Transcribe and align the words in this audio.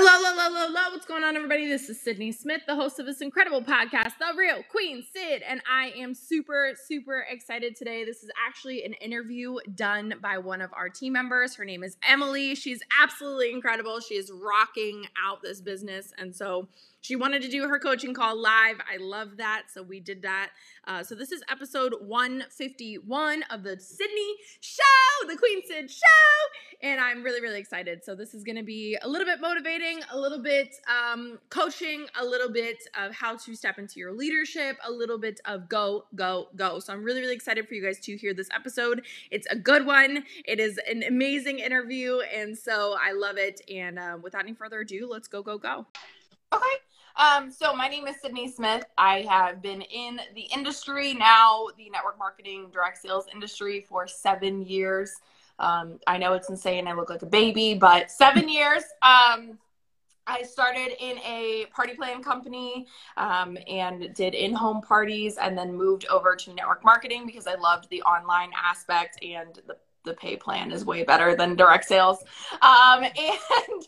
I 0.00 0.09
What's 1.00 1.08
going 1.08 1.24
on, 1.24 1.34
everybody? 1.34 1.66
This 1.66 1.88
is 1.88 1.98
Sydney 1.98 2.30
Smith, 2.30 2.60
the 2.66 2.74
host 2.74 2.98
of 2.98 3.06
this 3.06 3.22
incredible 3.22 3.62
podcast, 3.62 4.18
The 4.18 4.34
Real 4.36 4.62
Queen 4.70 5.02
Syd, 5.02 5.40
and 5.40 5.62
I 5.66 5.94
am 5.96 6.12
super, 6.12 6.74
super 6.86 7.24
excited 7.30 7.74
today. 7.74 8.04
This 8.04 8.22
is 8.22 8.30
actually 8.46 8.84
an 8.84 8.92
interview 8.92 9.56
done 9.74 10.12
by 10.20 10.36
one 10.36 10.60
of 10.60 10.74
our 10.74 10.90
team 10.90 11.14
members. 11.14 11.54
Her 11.54 11.64
name 11.64 11.82
is 11.82 11.96
Emily. 12.06 12.54
She's 12.54 12.82
absolutely 13.00 13.50
incredible. 13.50 13.98
She 14.00 14.16
is 14.16 14.30
rocking 14.30 15.06
out 15.26 15.40
this 15.42 15.62
business, 15.62 16.12
and 16.18 16.36
so 16.36 16.68
she 17.00 17.16
wanted 17.16 17.42
to 17.42 17.48
do 17.48 17.66
her 17.66 17.78
coaching 17.78 18.12
call 18.12 18.36
live. 18.36 18.76
I 18.92 18.98
love 18.98 19.38
that. 19.38 19.64
So 19.72 19.82
we 19.82 20.00
did 20.00 20.22
that. 20.22 20.50
Uh, 20.86 21.02
so 21.02 21.14
this 21.14 21.32
is 21.32 21.42
episode 21.50 21.94
151 22.00 23.42
of 23.44 23.62
the 23.62 23.78
Sydney 23.78 24.34
Show, 24.60 25.26
the 25.26 25.36
Queen 25.36 25.62
Syd 25.66 25.90
Show. 25.90 26.02
And 26.82 27.00
I'm 27.00 27.22
really, 27.22 27.40
really 27.40 27.58
excited. 27.58 28.04
So 28.04 28.14
this 28.14 28.34
is 28.34 28.44
going 28.44 28.56
to 28.56 28.62
be 28.62 28.98
a 29.00 29.08
little 29.08 29.26
bit 29.26 29.40
motivating, 29.40 30.00
a 30.10 30.18
little 30.18 30.42
bit 30.42 30.76
um, 30.88 31.38
coaching, 31.48 32.06
a 32.20 32.24
little 32.24 32.50
bit 32.50 32.78
of 32.98 33.14
how 33.14 33.36
to 33.36 33.54
step 33.54 33.78
into 33.78 33.98
your 33.98 34.12
leadership, 34.12 34.76
a 34.86 34.90
little 34.90 35.18
bit 35.18 35.40
of 35.44 35.68
go, 35.68 36.04
go, 36.14 36.48
go. 36.56 36.78
So 36.78 36.92
I'm 36.92 37.02
really, 37.02 37.20
really 37.20 37.34
excited 37.34 37.68
for 37.68 37.74
you 37.74 37.82
guys 37.82 38.00
to 38.00 38.16
hear 38.16 38.34
this 38.34 38.48
episode. 38.54 39.02
It's 39.30 39.46
a 39.46 39.56
good 39.56 39.86
one. 39.86 40.24
It 40.44 40.60
is 40.60 40.78
an 40.88 41.02
amazing 41.04 41.58
interview. 41.58 42.20
And 42.34 42.56
so 42.56 42.96
I 43.00 43.12
love 43.12 43.36
it. 43.38 43.60
And 43.70 43.98
uh, 43.98 44.18
without 44.20 44.42
any 44.42 44.54
further 44.54 44.80
ado, 44.80 45.08
let's 45.10 45.28
go, 45.28 45.42
go, 45.42 45.58
go. 45.58 45.86
Okay. 46.52 46.64
Um, 47.16 47.50
so 47.50 47.74
my 47.74 47.88
name 47.88 48.06
is 48.06 48.20
Sydney 48.20 48.50
Smith. 48.50 48.84
I 48.96 49.22
have 49.28 49.60
been 49.60 49.82
in 49.82 50.20
the 50.34 50.46
industry 50.54 51.14
now, 51.14 51.66
the 51.76 51.90
network 51.90 52.18
marketing, 52.18 52.70
direct 52.72 52.98
sales 52.98 53.26
industry 53.32 53.84
for 53.88 54.06
seven 54.06 54.62
years. 54.64 55.12
Um, 55.58 56.00
I 56.06 56.16
know 56.18 56.32
it's 56.32 56.48
insane. 56.48 56.88
I 56.88 56.94
look 56.94 57.10
like 57.10 57.22
a 57.22 57.26
baby, 57.26 57.74
but 57.74 58.10
seven 58.10 58.48
years. 58.48 58.82
Um, 59.02 59.58
I 60.26 60.42
started 60.42 60.92
in 61.00 61.18
a 61.18 61.66
party 61.74 61.94
plan 61.94 62.22
company 62.22 62.86
um, 63.16 63.56
and 63.66 64.14
did 64.14 64.34
in 64.34 64.52
home 64.52 64.80
parties 64.82 65.38
and 65.38 65.56
then 65.56 65.74
moved 65.74 66.06
over 66.08 66.36
to 66.36 66.54
network 66.54 66.84
marketing 66.84 67.26
because 67.26 67.46
I 67.46 67.54
loved 67.54 67.88
the 67.90 68.02
online 68.02 68.50
aspect 68.56 69.22
and 69.22 69.60
the, 69.66 69.76
the 70.04 70.14
pay 70.14 70.36
plan 70.36 70.72
is 70.72 70.84
way 70.84 71.04
better 71.04 71.34
than 71.34 71.56
direct 71.56 71.86
sales. 71.86 72.22
Um, 72.62 73.04
and 73.04 73.86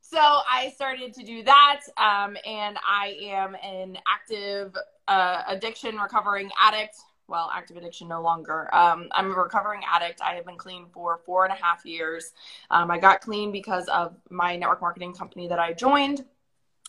so 0.00 0.18
I 0.20 0.72
started 0.74 1.12
to 1.14 1.24
do 1.24 1.42
that, 1.42 1.80
um, 1.96 2.36
and 2.46 2.78
I 2.86 3.16
am 3.22 3.56
an 3.56 3.98
active 4.06 4.76
uh, 5.08 5.42
addiction 5.48 5.96
recovering 5.96 6.50
addict. 6.62 6.96
Well, 7.26 7.50
active 7.54 7.76
addiction 7.76 8.08
no 8.08 8.20
longer. 8.20 8.74
Um, 8.74 9.08
I'm 9.12 9.32
a 9.32 9.34
recovering 9.34 9.80
addict. 9.90 10.20
I 10.20 10.34
have 10.34 10.44
been 10.44 10.58
clean 10.58 10.86
for 10.92 11.20
four 11.24 11.44
and 11.44 11.52
a 11.52 11.56
half 11.56 11.84
years. 11.86 12.32
Um, 12.70 12.90
I 12.90 12.98
got 12.98 13.22
clean 13.22 13.50
because 13.50 13.88
of 13.88 14.14
my 14.30 14.56
network 14.56 14.82
marketing 14.82 15.14
company 15.14 15.48
that 15.48 15.58
I 15.58 15.72
joined. 15.72 16.24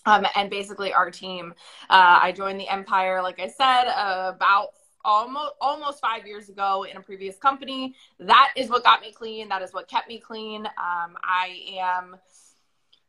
Um, 0.05 0.27
and 0.35 0.49
basically, 0.49 0.93
our 0.93 1.09
team. 1.09 1.53
Uh, 1.89 2.19
I 2.21 2.31
joined 2.31 2.59
the 2.59 2.67
Empire, 2.67 3.21
like 3.23 3.39
I 3.39 3.47
said, 3.47 3.85
uh, 3.89 4.33
about 4.35 4.69
almost 5.03 5.53
almost 5.61 6.01
five 6.01 6.27
years 6.27 6.49
ago 6.49 6.85
in 6.89 6.97
a 6.97 7.01
previous 7.01 7.37
company. 7.37 7.95
That 8.19 8.51
is 8.55 8.69
what 8.69 8.83
got 8.83 9.01
me 9.01 9.11
clean. 9.11 9.47
That 9.49 9.61
is 9.61 9.73
what 9.73 9.87
kept 9.87 10.07
me 10.07 10.19
clean. 10.19 10.65
Um, 10.65 11.15
I 11.23 11.59
am 11.79 12.17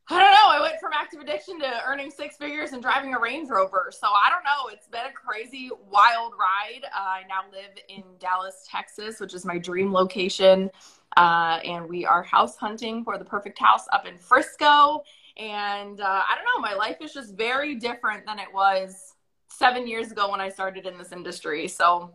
I 0.09 0.21
don't 0.21 0.31
know. 0.31 0.51
I 0.51 0.61
went 0.61 0.79
from 0.81 0.93
active 0.93 1.21
addiction 1.21 1.59
to 1.61 1.81
earning 1.85 2.13
six 2.13 2.37
figures 2.37 2.73
and 2.73 2.81
driving 2.81 3.15
a 3.15 3.19
Range 3.19 3.49
Rover. 3.49 3.91
So 3.91 4.07
I 4.07 4.31
don't 4.31 4.45
know. 4.45 4.73
It's 4.73 4.87
been 4.87 5.07
a 5.07 5.13
crazy, 5.13 5.71
wild 5.91 6.33
ride. 6.39 6.85
Uh, 6.85 6.99
I 6.99 7.23
now 7.29 7.51
live 7.51 7.73
in 7.89 8.05
Dallas, 8.21 8.65
Texas, 8.71 9.19
which 9.19 9.35
is 9.35 9.45
my 9.45 9.59
dream 9.59 9.93
location. 9.93 10.71
Uh, 11.17 11.59
and 11.65 11.89
we 11.89 12.07
are 12.07 12.23
house 12.23 12.57
hunting 12.57 13.03
for 13.03 13.19
the 13.19 13.25
perfect 13.25 13.59
house 13.59 13.87
up 13.93 14.07
in 14.07 14.17
Frisco. 14.17 15.03
And 15.39 16.01
uh, 16.01 16.23
I 16.29 16.37
don't 16.37 16.45
know. 16.45 16.61
My 16.61 16.75
life 16.75 16.99
is 17.01 17.13
just 17.13 17.35
very 17.35 17.75
different 17.75 18.27
than 18.27 18.39
it 18.39 18.49
was 18.55 19.15
seven 19.49 19.89
years 19.89 20.13
ago 20.13 20.31
when 20.31 20.41
I 20.41 20.51
started 20.51 20.87
in 20.87 20.99
this 20.99 21.11
industry. 21.11 21.67
So 21.67 22.13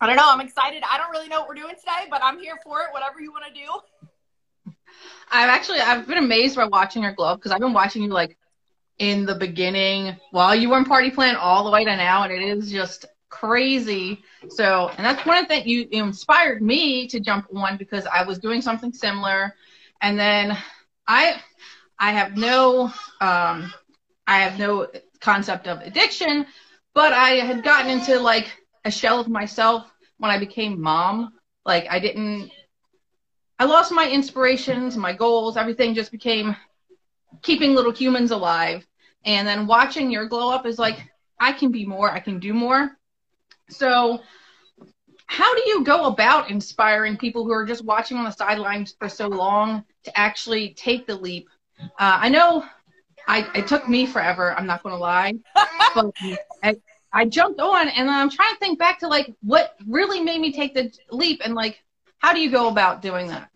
I 0.00 0.06
don't 0.06 0.16
know. 0.16 0.30
I'm 0.30 0.40
excited. 0.40 0.82
I 0.90 0.96
don't 0.96 1.10
really 1.10 1.28
know 1.28 1.40
what 1.40 1.48
we're 1.48 1.54
doing 1.54 1.74
today, 1.78 2.06
but 2.10 2.22
I'm 2.22 2.38
here 2.38 2.56
for 2.64 2.80
it. 2.80 2.86
Whatever 2.92 3.20
you 3.20 3.30
want 3.30 3.44
to 3.46 3.52
do. 3.52 3.66
I've 5.30 5.48
actually 5.48 5.80
I've 5.80 6.06
been 6.06 6.18
amazed 6.18 6.56
by 6.56 6.64
watching 6.66 7.02
your 7.02 7.12
glow 7.12 7.34
because 7.36 7.52
I've 7.52 7.60
been 7.60 7.72
watching 7.72 8.02
you 8.02 8.10
like 8.10 8.36
in 8.98 9.26
the 9.26 9.34
beginning 9.34 10.16
while 10.30 10.54
you 10.54 10.70
were 10.70 10.78
in 10.78 10.84
party 10.84 11.10
plan 11.10 11.36
all 11.36 11.64
the 11.64 11.70
way 11.70 11.84
to 11.84 11.96
now, 11.96 12.22
and 12.24 12.32
it 12.32 12.42
is 12.42 12.70
just 12.70 13.06
crazy. 13.28 14.22
So, 14.48 14.90
and 14.96 15.04
that's 15.04 15.24
one 15.26 15.38
of 15.38 15.44
the 15.44 15.48
things 15.48 15.66
you, 15.66 15.86
you 15.90 16.04
inspired 16.04 16.62
me 16.62 17.06
to 17.08 17.20
jump 17.20 17.46
on 17.54 17.76
because 17.76 18.06
I 18.06 18.24
was 18.24 18.38
doing 18.38 18.62
something 18.62 18.92
similar, 18.92 19.54
and 20.00 20.18
then 20.18 20.56
I 21.06 21.40
I 21.98 22.12
have 22.12 22.36
no 22.36 22.84
um 23.20 23.72
I 24.26 24.38
have 24.38 24.58
no 24.58 24.88
concept 25.20 25.66
of 25.68 25.80
addiction, 25.80 26.46
but 26.94 27.12
I 27.12 27.30
had 27.30 27.62
gotten 27.62 27.90
into 27.90 28.18
like 28.18 28.50
a 28.84 28.90
shell 28.90 29.20
of 29.20 29.28
myself 29.28 29.90
when 30.18 30.30
I 30.30 30.38
became 30.38 30.80
mom. 30.80 31.32
Like 31.64 31.86
I 31.90 31.98
didn't 31.98 32.50
I 33.58 33.64
lost 33.64 33.92
my 33.92 34.08
inspirations, 34.08 34.96
my 34.96 35.12
goals, 35.12 35.56
everything 35.56 35.94
just 35.94 36.12
became 36.12 36.54
keeping 37.42 37.74
little 37.74 37.92
humans 37.92 38.30
alive. 38.30 38.86
And 39.24 39.46
then 39.46 39.66
watching 39.66 40.10
your 40.10 40.26
glow 40.26 40.50
up 40.50 40.66
is 40.66 40.78
like, 40.78 40.98
I 41.40 41.52
can 41.52 41.70
be 41.70 41.84
more, 41.86 42.10
I 42.10 42.20
can 42.20 42.38
do 42.38 42.52
more. 42.52 42.96
So, 43.68 44.20
how 45.28 45.54
do 45.54 45.62
you 45.66 45.82
go 45.82 46.06
about 46.06 46.50
inspiring 46.50 47.16
people 47.16 47.44
who 47.44 47.50
are 47.50 47.64
just 47.64 47.84
watching 47.84 48.16
on 48.16 48.24
the 48.24 48.30
sidelines 48.30 48.94
for 48.98 49.08
so 49.08 49.26
long 49.26 49.84
to 50.04 50.16
actually 50.16 50.74
take 50.74 51.06
the 51.06 51.16
leap? 51.16 51.48
Uh, 51.80 51.86
I 51.98 52.28
know 52.28 52.64
I, 53.26 53.48
it 53.54 53.66
took 53.66 53.88
me 53.88 54.06
forever, 54.06 54.54
I'm 54.56 54.66
not 54.66 54.82
going 54.82 54.94
to 54.94 55.00
lie, 55.00 55.34
but 55.94 56.12
I, 56.62 56.76
I 57.12 57.24
jumped 57.24 57.58
on 57.60 57.88
and 57.88 58.08
I'm 58.08 58.30
trying 58.30 58.54
to 58.54 58.58
think 58.60 58.78
back 58.78 59.00
to 59.00 59.08
like 59.08 59.34
what 59.42 59.74
really 59.86 60.20
made 60.20 60.40
me 60.40 60.52
take 60.52 60.74
the 60.74 60.92
leap 61.10 61.40
and 61.44 61.54
like 61.54 61.82
how 62.18 62.32
do 62.32 62.40
you 62.40 62.50
go 62.50 62.68
about 62.68 63.02
doing 63.02 63.28
that? 63.28 63.50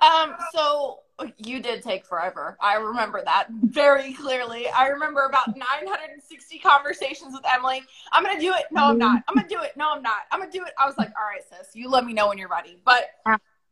Um, 0.00 0.34
so 0.52 1.00
you 1.38 1.60
did 1.60 1.82
take 1.82 2.04
forever. 2.04 2.56
I 2.60 2.74
remember 2.74 3.22
that 3.24 3.46
very 3.50 4.12
clearly. 4.12 4.68
I 4.68 4.88
remember 4.88 5.24
about 5.24 5.56
960 5.56 6.58
conversations 6.58 7.32
with 7.32 7.42
Emily. 7.50 7.82
I'm 8.12 8.22
gonna 8.22 8.40
do 8.40 8.52
it. 8.52 8.64
No, 8.70 8.88
I'm 8.88 8.98
not. 8.98 9.22
I'm 9.26 9.34
gonna 9.34 9.48
do 9.48 9.62
it. 9.62 9.76
No, 9.76 9.92
I'm 9.92 10.02
not. 10.02 10.22
I'm 10.30 10.40
gonna 10.40 10.52
do 10.52 10.64
it. 10.64 10.72
I 10.78 10.86
was 10.86 10.98
like, 10.98 11.12
all 11.18 11.26
right, 11.26 11.42
sis, 11.48 11.74
you 11.74 11.88
let 11.88 12.04
me 12.04 12.12
know 12.12 12.28
when 12.28 12.38
you're 12.38 12.48
ready. 12.48 12.78
But 12.84 13.04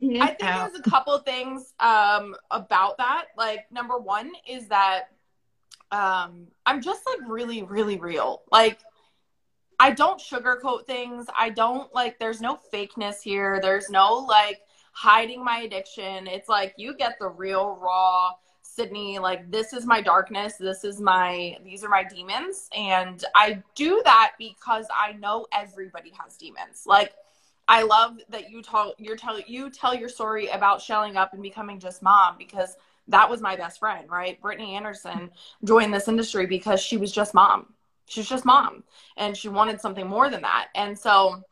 I 0.03 0.28
think 0.28 0.39
there's 0.41 0.78
a 0.78 0.91
couple 0.91 1.17
things 1.19 1.75
um, 1.81 2.34
about 2.50 2.99
that. 2.99 3.27
Like 3.37 3.71
number 3.71 3.99
one 3.99 4.33
is 4.49 4.69
that 4.69 5.11
um, 5.91 6.49
I'm 6.67 6.81
just 6.83 7.03
like 7.06 7.28
really, 7.28 7.62
really 7.62 7.99
real. 7.99 8.43
Like 8.50 8.78
I 9.79 9.91
don't 9.91 10.21
sugarcoat 10.21 10.87
things. 10.87 11.27
I 11.39 11.51
don't 11.51 11.93
like, 11.95 12.19
there's 12.19 12.41
no 12.41 12.59
fakeness 12.73 13.23
here. 13.23 13.61
There's 13.61 13.91
no 13.91 14.15
like 14.15 14.61
hiding 14.93 15.45
my 15.45 15.61
addiction. 15.61 16.27
It's 16.27 16.49
like 16.49 16.75
you 16.77 16.97
get 16.97 17.19
the 17.19 17.29
real, 17.29 17.77
raw 17.81 18.31
Sydney. 18.62 19.19
Like, 19.19 19.51
this 19.51 19.73
is 19.73 19.87
my 19.87 20.01
darkness. 20.01 20.55
This 20.57 20.85
is 20.85 21.01
my, 21.01 21.57
these 21.65 21.85
are 21.85 21.89
my 21.89 22.05
demons. 22.05 22.69
And 22.77 23.25
I 23.35 23.62
do 23.75 24.03
that 24.05 24.33
because 24.39 24.87
I 24.95 25.12
know 25.12 25.47
everybody 25.53 26.12
has 26.19 26.37
demons. 26.37 26.85
Like, 26.87 27.12
I 27.69 27.83
love 27.83 28.19
that 28.29 28.51
you 28.51 28.62
tell 28.62 28.95
you 28.99 29.17
tell 29.17 29.41
you 29.41 29.71
tell 29.71 29.95
your 29.95 30.11
story 30.11 30.49
about 30.49 30.83
shelling 30.83 31.17
up 31.17 31.33
and 31.33 31.43
becoming 31.43 31.81
just 31.81 32.03
mom 32.03 32.37
because 32.37 32.77
that 33.09 33.31
was 33.31 33.41
my 33.41 33.56
best 33.56 33.79
friend, 33.79 34.11
right? 34.11 34.41
Brittany 34.41 34.75
Anderson 34.75 35.31
joined 35.65 35.95
this 35.95 36.09
industry 36.09 36.47
because 36.47 36.81
she 36.81 36.99
was 36.99 37.11
just 37.11 37.33
mom 37.33 37.73
she's 38.06 38.28
just 38.28 38.44
mom 38.44 38.84
and 39.16 39.37
she 39.37 39.48
wanted 39.48 39.81
something 39.81 40.06
more 40.06 40.31
than 40.31 40.42
that. 40.42 40.69
And 40.75 40.98
so 40.98 41.42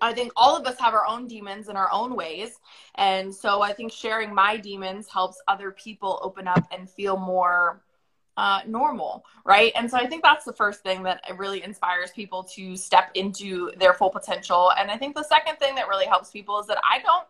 i 0.00 0.12
think 0.12 0.32
all 0.34 0.56
of 0.56 0.66
us 0.66 0.78
have 0.80 0.94
our 0.94 1.06
own 1.06 1.28
demons 1.28 1.68
in 1.68 1.76
our 1.76 1.90
own 1.92 2.14
ways. 2.14 2.58
And 2.96 3.34
so 3.34 3.62
i 3.62 3.72
think 3.72 3.92
sharing 3.92 4.34
my 4.34 4.56
demons 4.56 5.08
helps 5.08 5.40
other 5.48 5.70
people 5.70 6.18
open 6.22 6.48
up 6.48 6.66
and 6.72 6.88
feel 6.90 7.16
more 7.16 7.82
uh, 8.38 8.60
normal 8.66 9.24
right? 9.44 9.72
And 9.76 9.90
so 9.90 9.98
i 9.98 10.06
think 10.06 10.22
that's 10.22 10.44
the 10.44 10.52
first 10.52 10.82
thing 10.82 11.02
that 11.02 11.22
really 11.36 11.62
inspires 11.62 12.10
people 12.12 12.42
to 12.54 12.76
step 12.76 13.10
into 13.14 13.70
their 13.76 13.92
full 13.94 14.10
potential. 14.10 14.72
And 14.78 14.90
i 14.90 14.96
think 14.96 15.14
the 15.14 15.24
second 15.24 15.56
thing 15.56 15.74
that 15.76 15.88
really 15.88 16.06
helps 16.06 16.30
people 16.30 16.58
is 16.58 16.66
that 16.66 16.78
i 16.90 16.98
don't 17.00 17.26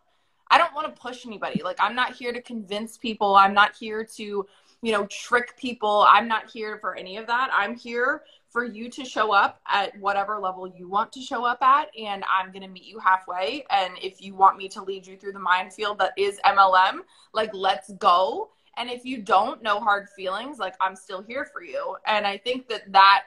i 0.53 0.57
don't 0.57 0.73
want 0.75 0.93
to 0.93 1.01
push 1.01 1.25
anybody. 1.25 1.61
Like 1.63 1.77
i'm 1.79 1.95
not 1.95 2.13
here 2.13 2.31
to 2.31 2.41
convince 2.41 2.97
people. 2.97 3.35
I'm 3.35 3.53
not 3.53 3.75
here 3.75 4.05
to 4.17 4.45
you 4.81 4.91
know 4.91 5.05
trick 5.07 5.57
people. 5.57 6.05
I'm 6.07 6.27
not 6.27 6.49
here 6.49 6.77
for 6.77 6.95
any 6.95 7.17
of 7.17 7.27
that. 7.27 7.49
I'm 7.51 7.75
here 7.75 8.23
for 8.49 8.63
you 8.63 8.87
to 8.87 9.03
show 9.03 9.33
up 9.33 9.59
at 9.67 9.99
whatever 9.99 10.37
level 10.39 10.67
you 10.67 10.87
want 10.87 11.11
to 11.11 11.19
show 11.19 11.43
up 11.43 11.59
at 11.63 11.87
and 11.99 12.23
i'm 12.31 12.51
going 12.51 12.61
to 12.61 12.67
meet 12.67 12.85
you 12.85 12.99
halfway. 12.99 13.65
And 13.71 13.93
if 14.01 14.21
you 14.21 14.35
want 14.35 14.57
me 14.57 14.69
to 14.69 14.83
lead 14.83 15.07
you 15.07 15.17
through 15.17 15.33
the 15.33 15.39
minefield 15.39 15.97
that 15.99 16.13
is 16.17 16.39
mlm 16.45 16.99
like 17.33 17.49
let's 17.53 17.91
go. 17.93 18.51
And 18.77 18.89
if 18.89 19.05
you 19.05 19.17
don't 19.23 19.63
no 19.63 19.79
hard 19.79 20.07
feelings 20.15 20.59
like 20.59 20.75
i'm 20.79 20.95
still 20.95 21.23
here 21.23 21.45
for 21.51 21.63
you. 21.63 21.97
And 22.05 22.27
i 22.27 22.37
think 22.37 22.67
that 22.69 22.91
that 22.91 23.23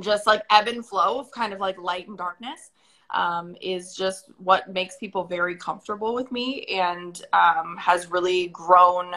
just 0.00 0.26
like 0.26 0.42
ebb 0.50 0.68
and 0.68 0.84
flow 0.84 1.20
of 1.20 1.30
kind 1.30 1.52
of 1.52 1.60
like 1.60 1.78
light 1.78 2.08
and 2.08 2.18
darkness 2.18 2.70
um, 3.12 3.56
is 3.60 3.94
just 3.94 4.30
what 4.38 4.72
makes 4.72 4.96
people 4.96 5.24
very 5.24 5.56
comfortable 5.56 6.14
with 6.14 6.30
me 6.30 6.64
and 6.64 7.22
um, 7.32 7.76
has 7.78 8.10
really 8.10 8.48
grown 8.48 9.14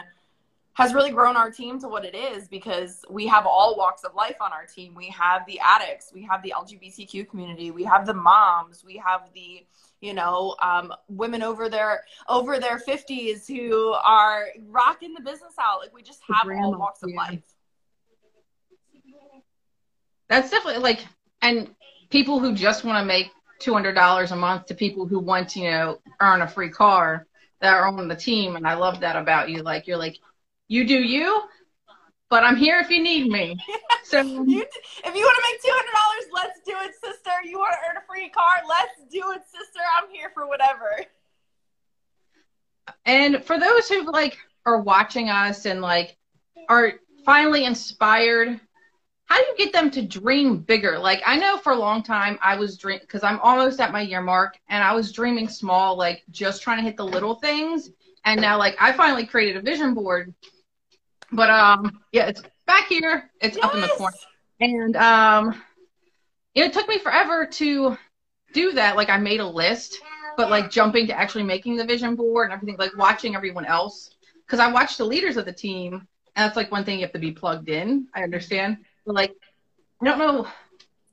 has 0.75 0.91
really 0.93 1.11
grown 1.11 1.37
our 1.37 1.51
team 1.51 1.79
to 1.79 1.87
what 1.87 2.03
it 2.03 2.15
is 2.15 2.47
because 2.47 3.05
we 3.07 3.27
have 3.27 3.45
all 3.45 3.75
walks 3.77 4.03
of 4.03 4.15
life 4.15 4.37
on 4.41 4.51
our 4.51 4.65
team. 4.65 4.95
We 4.95 5.07
have 5.09 5.45
the 5.45 5.59
addicts, 5.59 6.11
we 6.11 6.23
have 6.23 6.41
the 6.41 6.51
LGBTQ 6.57 7.29
community, 7.29 7.69
we 7.69 7.83
have 7.83 8.07
the 8.07 8.13
moms, 8.15 8.83
we 8.83 8.97
have 8.97 9.29
the 9.35 9.65
you 10.03 10.13
know 10.13 10.55
um, 10.61 10.93
women 11.07 11.41
over 11.41 11.69
their 11.69 12.03
over 12.27 12.59
their 12.59 12.77
50s 12.77 13.47
who 13.47 13.93
are 14.03 14.47
rocking 14.67 15.13
the 15.13 15.21
business 15.21 15.53
out 15.59 15.79
like 15.79 15.93
we 15.93 16.03
just 16.03 16.19
have 16.27 16.51
all 16.51 16.77
walks 16.77 17.01
of 17.03 17.09
yeah. 17.09 17.15
life 17.15 17.43
that's 20.27 20.51
definitely 20.51 20.81
like 20.81 21.05
and 21.41 21.73
people 22.09 22.39
who 22.39 22.53
just 22.53 22.83
want 22.83 22.99
to 22.99 23.05
make 23.05 23.31
$200 23.63 24.31
a 24.31 24.35
month 24.35 24.65
to 24.67 24.75
people 24.75 25.07
who 25.07 25.19
want 25.19 25.49
to 25.49 25.59
you 25.59 25.71
know 25.71 25.99
earn 26.19 26.41
a 26.41 26.47
free 26.47 26.69
car 26.69 27.27
that 27.61 27.73
are 27.73 27.87
on 27.87 28.07
the 28.07 28.15
team 28.15 28.55
and 28.55 28.67
i 28.67 28.73
love 28.73 28.99
that 28.99 29.15
about 29.15 29.49
you. 29.49 29.61
Like 29.61 29.87
you're 29.87 29.97
like 29.97 30.17
you 30.67 30.85
do 30.85 30.97
you 30.97 31.43
but 32.29 32.43
i'm 32.43 32.55
here 32.55 32.79
if 32.79 32.89
you 32.89 33.01
need 33.01 33.29
me. 33.29 33.57
So 34.05 34.21
you, 34.21 34.61
if 35.05 35.15
you 35.15 35.21
want 35.21 35.37
to 35.37 35.43
make 35.49 35.61
$200 35.63 36.33
let's 36.33 36.59
do 36.65 36.73
it 36.81 36.91
sister. 37.01 37.31
You 37.45 37.57
want 37.57 37.73
to 37.73 37.89
earn 37.89 37.97
a 37.97 38.05
free 38.05 38.29
car 38.29 38.61
let's 38.67 39.11
do 39.11 39.23
it 39.31 39.41
sister. 39.49 39.79
I'm 39.97 40.09
here 40.11 40.29
for 40.33 40.45
whatever. 40.45 41.05
And 43.05 43.43
for 43.43 43.59
those 43.59 43.87
who 43.87 44.11
like 44.11 44.37
are 44.65 44.81
watching 44.81 45.29
us 45.29 45.65
and 45.65 45.81
like 45.81 46.17
are 46.69 46.93
finally 47.25 47.65
inspired 47.65 48.59
how 49.33 49.39
do 49.39 49.45
you 49.47 49.57
get 49.57 49.73
them 49.73 49.89
to 49.89 50.03
dream 50.03 50.59
bigger? 50.59 50.99
Like 50.99 51.23
I 51.25 51.35
know 51.37 51.57
for 51.57 51.71
a 51.71 51.75
long 51.75 52.03
time 52.03 52.37
I 52.39 52.55
was 52.55 52.77
dream 52.77 52.99
because 53.01 53.23
I'm 53.23 53.39
almost 53.39 53.79
at 53.79 53.91
my 53.91 54.01
year 54.01 54.21
mark 54.21 54.59
and 54.69 54.83
I 54.83 54.93
was 54.93 55.11
dreaming 55.11 55.49
small, 55.49 55.97
like 55.97 56.21
just 56.29 56.61
trying 56.61 56.77
to 56.77 56.83
hit 56.83 56.97
the 56.97 57.05
little 57.05 57.33
things. 57.33 57.89
And 58.25 58.39
now 58.39 58.59
like 58.59 58.75
I 58.79 58.91
finally 58.91 59.25
created 59.25 59.57
a 59.57 59.61
vision 59.61 59.95
board. 59.95 60.35
But 61.31 61.49
um 61.49 61.99
yeah, 62.11 62.27
it's 62.27 62.43
back 62.67 62.85
here. 62.85 63.31
It's 63.41 63.57
yes. 63.57 63.65
up 63.65 63.73
in 63.73 63.81
the 63.81 63.87
corner. 63.87 64.17
And 64.59 64.95
um 64.97 65.63
it 66.53 66.71
took 66.71 66.87
me 66.87 66.99
forever 66.99 67.47
to 67.53 67.97
do 68.53 68.73
that. 68.73 68.95
Like 68.95 69.09
I 69.09 69.17
made 69.17 69.39
a 69.39 69.47
list, 69.47 69.97
but 70.37 70.51
like 70.51 70.69
jumping 70.69 71.07
to 71.07 71.19
actually 71.19 71.43
making 71.43 71.75
the 71.77 71.85
vision 71.85 72.15
board 72.15 72.51
and 72.51 72.53
everything, 72.53 72.77
like 72.77 72.95
watching 72.99 73.35
everyone 73.35 73.65
else. 73.65 74.11
Because 74.45 74.59
I 74.59 74.71
watched 74.71 74.99
the 74.99 75.05
leaders 75.05 75.37
of 75.37 75.45
the 75.45 75.53
team, 75.53 75.93
and 76.35 76.45
that's 76.45 76.55
like 76.55 76.71
one 76.71 76.85
thing 76.85 76.99
you 76.99 77.05
have 77.05 77.13
to 77.13 77.19
be 77.19 77.31
plugged 77.31 77.69
in. 77.69 78.07
I 78.13 78.21
understand 78.21 78.77
like, 79.05 79.33
I 80.01 80.05
don't 80.05 80.19
know 80.19 80.47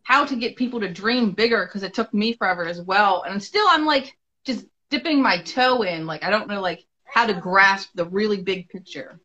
how 0.02 0.24
to 0.24 0.36
get 0.36 0.56
people 0.56 0.80
to 0.80 0.88
dream 0.88 1.32
bigger 1.32 1.64
because 1.66 1.82
it 1.82 1.94
took 1.94 2.12
me 2.12 2.32
forever 2.32 2.64
as 2.64 2.80
well. 2.80 3.24
And 3.28 3.42
still, 3.42 3.66
I'm 3.68 3.86
like 3.86 4.16
just 4.44 4.66
dipping 4.90 5.22
my 5.22 5.38
toe 5.42 5.82
in. 5.82 6.06
Like, 6.06 6.24
I 6.24 6.30
don't 6.30 6.48
know 6.48 6.60
like 6.60 6.84
how 7.04 7.26
to 7.26 7.34
grasp 7.34 7.90
the 7.94 8.04
really 8.06 8.40
big 8.42 8.68
picture. 8.68 9.20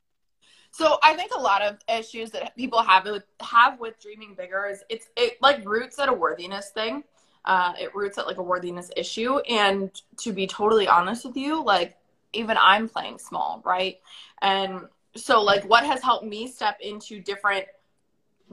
So 0.72 0.98
I 1.02 1.16
think 1.16 1.32
a 1.34 1.40
lot 1.40 1.62
of 1.62 1.78
issues 1.88 2.32
that 2.32 2.54
people 2.58 2.82
have 2.82 3.06
with 3.06 3.24
have 3.40 3.80
with 3.80 3.98
dreaming 4.02 4.36
bigger 4.38 4.68
is 4.68 4.84
it's 4.90 5.08
it 5.16 5.42
like 5.42 5.66
roots 5.66 6.00
at 6.00 6.10
a 6.10 6.14
worthiness 6.14 6.72
thing. 6.72 7.04
Uh, 7.46 7.74
it 7.80 7.96
roots 7.96 8.18
at 8.18 8.28
like 8.28 8.40
a 8.40 8.44
worthiness 8.44 8.92
issue. 8.98 9.38
And 9.40 9.90
to 10.18 10.34
be 10.34 10.48
totally 10.48 10.88
honest 10.88 11.26
with 11.26 11.38
you, 11.38 11.64
like 11.64 11.96
even 12.34 12.58
I'm 12.62 12.90
playing 12.90 13.20
small, 13.20 13.62
right? 13.64 14.00
And 14.42 14.82
so 15.16 15.42
like 15.42 15.64
what 15.64 15.86
has 15.86 16.04
helped 16.04 16.26
me 16.26 16.46
step 16.48 16.78
into 16.82 17.22
different 17.22 17.66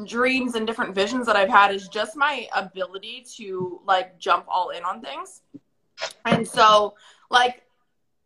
dreams 0.06 0.55
and 0.55 0.67
different 0.67 0.94
visions 0.94 1.27
that 1.27 1.37
I've 1.37 1.49
had 1.49 1.75
is 1.75 1.89
just 1.89 2.17
my 2.17 2.49
ability 2.55 3.27
to 3.37 3.81
like 3.87 4.19
jump 4.19 4.47
all 4.49 4.71
in 4.71 4.83
on 4.85 5.00
things. 5.00 5.43
And 6.25 6.47
so, 6.47 6.94
like, 7.31 7.62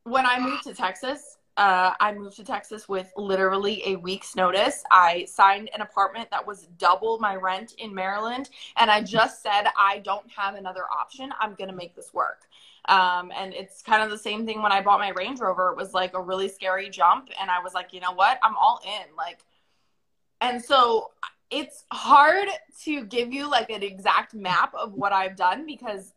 when 0.04 0.24
I 0.24 0.38
moved 0.38 0.64
to 0.64 0.74
Texas, 0.74 1.36
uh, 1.56 1.92
I 2.00 2.12
moved 2.12 2.36
to 2.36 2.44
Texas 2.44 2.88
with 2.88 3.10
literally 3.16 3.82
a 3.86 3.96
week's 3.96 4.36
notice. 4.36 4.84
I 4.90 5.24
signed 5.24 5.70
an 5.74 5.80
apartment 5.80 6.30
that 6.30 6.46
was 6.46 6.68
double 6.78 7.18
my 7.18 7.34
rent 7.34 7.74
in 7.78 7.94
Maryland, 7.94 8.50
and 8.76 8.90
I 8.90 9.02
just 9.02 9.42
said, 9.42 9.64
I 9.76 9.98
don't 9.98 10.30
have 10.30 10.54
another 10.54 10.84
option. 10.84 11.30
I'm 11.40 11.54
going 11.54 11.70
to 11.70 11.76
make 11.76 11.94
this 11.94 12.12
work. 12.12 12.42
Um, 12.88 13.32
and 13.34 13.52
it's 13.52 13.82
kind 13.82 14.02
of 14.02 14.10
the 14.10 14.18
same 14.18 14.46
thing 14.46 14.62
when 14.62 14.70
I 14.70 14.80
bought 14.80 15.00
my 15.00 15.10
Range 15.10 15.40
Rover. 15.40 15.70
It 15.70 15.76
was 15.76 15.92
like 15.92 16.14
a 16.14 16.20
really 16.20 16.48
scary 16.48 16.88
jump, 16.90 17.30
and 17.40 17.50
I 17.50 17.60
was 17.60 17.74
like, 17.74 17.92
you 17.92 18.00
know 18.00 18.12
what? 18.12 18.38
I'm 18.42 18.56
all 18.56 18.80
in. 18.84 19.16
Like, 19.16 19.40
and 20.40 20.62
so 20.62 21.10
it's 21.50 21.84
hard 21.92 22.48
to 22.84 23.04
give 23.04 23.32
you 23.32 23.48
like 23.48 23.70
an 23.70 23.82
exact 23.82 24.34
map 24.34 24.74
of 24.74 24.94
what 24.94 25.12
I've 25.12 25.36
done 25.36 25.66
because 25.66 26.12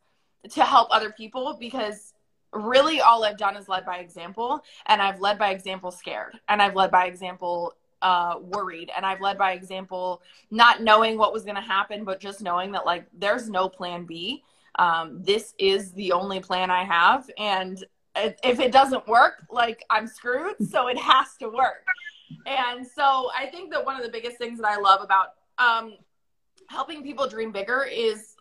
to 0.52 0.64
help 0.64 0.88
other 0.92 1.12
people 1.12 1.58
because 1.60 2.14
really 2.54 3.02
all 3.02 3.24
I've 3.24 3.38
done 3.38 3.56
is 3.56 3.70
led 3.70 3.86
by 3.86 3.98
example 3.98 4.64
and 4.88 5.02
I've 5.02 5.20
led 5.20 5.38
by 5.38 5.52
example 5.52 5.92
scared 5.92 6.40
and 6.48 6.62
I've 6.62 6.76
led 6.76 6.90
by 6.90 7.06
example 7.06 7.74
uh, 8.02 8.36
worried 8.42 8.90
and 8.96 9.06
I've 9.06 9.22
led 9.22 9.38
by 9.38 9.52
example 9.52 10.22
not 10.50 10.82
knowing 10.82 11.18
what 11.18 11.34
was 11.34 11.44
going 11.44 11.56
to 11.56 11.62
happen 11.62 12.04
but 12.06 12.20
just 12.20 12.42
knowing 12.42 12.72
that 12.72 12.86
like 12.86 13.06
there's 13.14 13.50
no 13.50 13.70
plan 13.70 14.06
B. 14.06 14.44
Um, 14.76 15.22
this 15.24 15.54
is 15.60 15.92
the 15.94 16.14
only 16.14 16.40
plan 16.40 16.72
I 16.72 16.84
have 16.86 17.30
and 17.38 17.84
if 18.16 18.60
it 18.60 18.72
doesn't 18.72 19.08
work 19.08 19.44
like 19.52 19.84
I'm 19.90 20.08
screwed 20.08 20.56
so 20.70 20.88
it 20.88 20.98
has 20.98 21.36
to 21.40 21.50
work 21.50 21.86
and 22.46 22.86
so 22.86 23.30
I 23.38 23.48
think 23.48 23.72
that 23.72 23.86
one 23.86 23.96
of 23.96 24.04
the 24.04 24.12
biggest 24.12 24.38
things 24.38 24.60
that 24.60 24.68
I 24.68 24.78
love 24.78 25.02
about 25.02 25.34
um, 25.58 25.96
helping 26.70 27.04
people 27.04 27.28
dream 27.28 27.52
bigger 27.52 27.84
is 27.84 28.36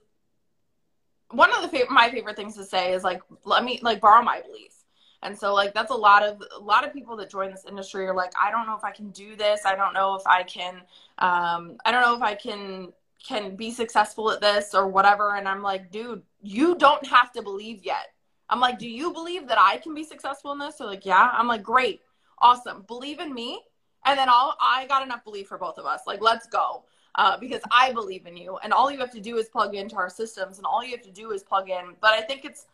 one 1.31 1.53
of 1.53 1.71
the 1.71 1.85
my 1.91 2.11
favorite 2.11 2.37
things 2.37 2.56
to 2.56 2.65
say 2.65 2.93
is 2.93 3.05
like 3.05 3.21
let 3.45 3.65
me 3.65 3.79
like 3.83 4.00
borrow 4.00 4.23
my 4.23 4.41
belief. 4.41 4.73
And 5.23 5.37
so 5.37 5.53
like 5.53 5.75
that's 5.75 5.91
a 5.91 5.97
lot 5.97 6.23
of 6.23 6.43
a 6.56 6.61
lot 6.61 6.87
of 6.87 6.93
people 6.93 7.17
that 7.17 7.31
join 7.31 7.50
this 7.50 7.65
industry 7.69 8.06
are 8.06 8.15
like 8.15 8.33
i 8.41 8.50
don't 8.50 8.67
know 8.67 8.77
if 8.77 8.85
i 8.85 8.93
can 8.93 9.11
do 9.11 9.37
this. 9.37 9.62
I 9.67 9.75
don't 9.75 9.93
know 9.93 10.15
if 10.15 10.27
i 10.27 10.43
can 10.43 10.77
um, 11.19 11.77
i 11.85 11.91
don't 11.91 12.03
know 12.03 12.15
if 12.15 12.23
i 12.23 12.35
can 12.35 12.93
can 13.27 13.56
be 13.56 13.71
successful 13.73 14.31
at 14.31 14.41
this 14.41 14.75
or 14.75 14.89
whatever. 14.89 15.37
And 15.37 15.49
i'm 15.49 15.62
like 15.62 15.91
dude 15.91 16.23
you 16.41 16.77
don't 16.77 17.05
have 17.06 17.33
to 17.33 17.43
believe 17.43 17.85
yet. 17.85 18.12
I'm 18.49 18.61
like 18.61 18.79
do 18.79 18.89
you 18.89 19.12
believe 19.12 19.49
that 19.49 19.59
i 19.61 19.79
can 19.79 19.95
be 19.95 20.05
successful 20.05 20.53
in 20.53 20.59
this? 20.59 20.77
They're 20.77 20.87
like 20.87 21.05
yeah. 21.05 21.31
I'm 21.33 21.49
like 21.49 21.62
great. 21.62 22.00
Awesome. 22.41 22.85
Believe 22.87 23.19
in 23.19 23.35
me 23.35 23.61
and 24.09 24.19
then 24.19 24.29
I 24.31 24.87
got 24.89 25.03
enough 25.03 25.23
belief 25.23 25.49
for 25.49 25.59
both 25.59 25.79
of 25.79 25.85
us. 25.85 26.01
Like, 26.07 26.21
let's 26.21 26.47
go. 26.47 26.85
Uh, 27.15 27.37
because 27.37 27.61
I 27.73 27.93
believe 27.93 28.27
in 28.27 28.37
you. 28.37 28.59
And 28.63 28.73
all 28.73 28.91
you 28.91 28.99
have 28.99 29.11
to 29.11 29.21
do 29.21 29.39
is 29.39 29.49
plug 29.49 29.75
into 29.75 29.97
our 29.97 30.09
systems 30.09 30.59
and 30.59 30.67
all 30.67 30.85
you 30.85 30.93
have 30.93 31.03
to 31.03 31.11
do 31.11 31.33
is 31.33 31.43
plug 31.43 31.69
in. 31.69 31.97
But 32.01 32.13
I 32.13 32.21
think 32.21 32.45
it's, 32.45 32.67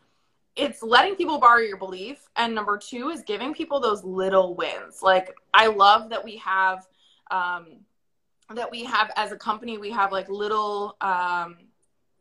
it's 0.55 0.83
letting 0.83 1.15
people 1.15 1.39
borrow 1.39 1.61
your 1.61 1.77
belief. 1.77 2.29
And 2.35 2.53
number 2.53 2.77
two 2.77 3.09
is 3.09 3.23
giving 3.23 3.53
people 3.53 3.79
those 3.79 4.03
little 4.03 4.53
wins. 4.53 5.01
Like, 5.01 5.35
I 5.53 5.67
love 5.67 6.09
that 6.11 6.23
we 6.23 6.37
have, 6.37 6.87
um, 7.31 7.77
that 8.53 8.69
we 8.69 8.83
have 8.83 9.11
as 9.15 9.31
a 9.31 9.37
company, 9.37 9.79
we 9.79 9.89
have 9.91 10.11
like 10.11 10.29
little, 10.29 10.95
um, 11.01 11.57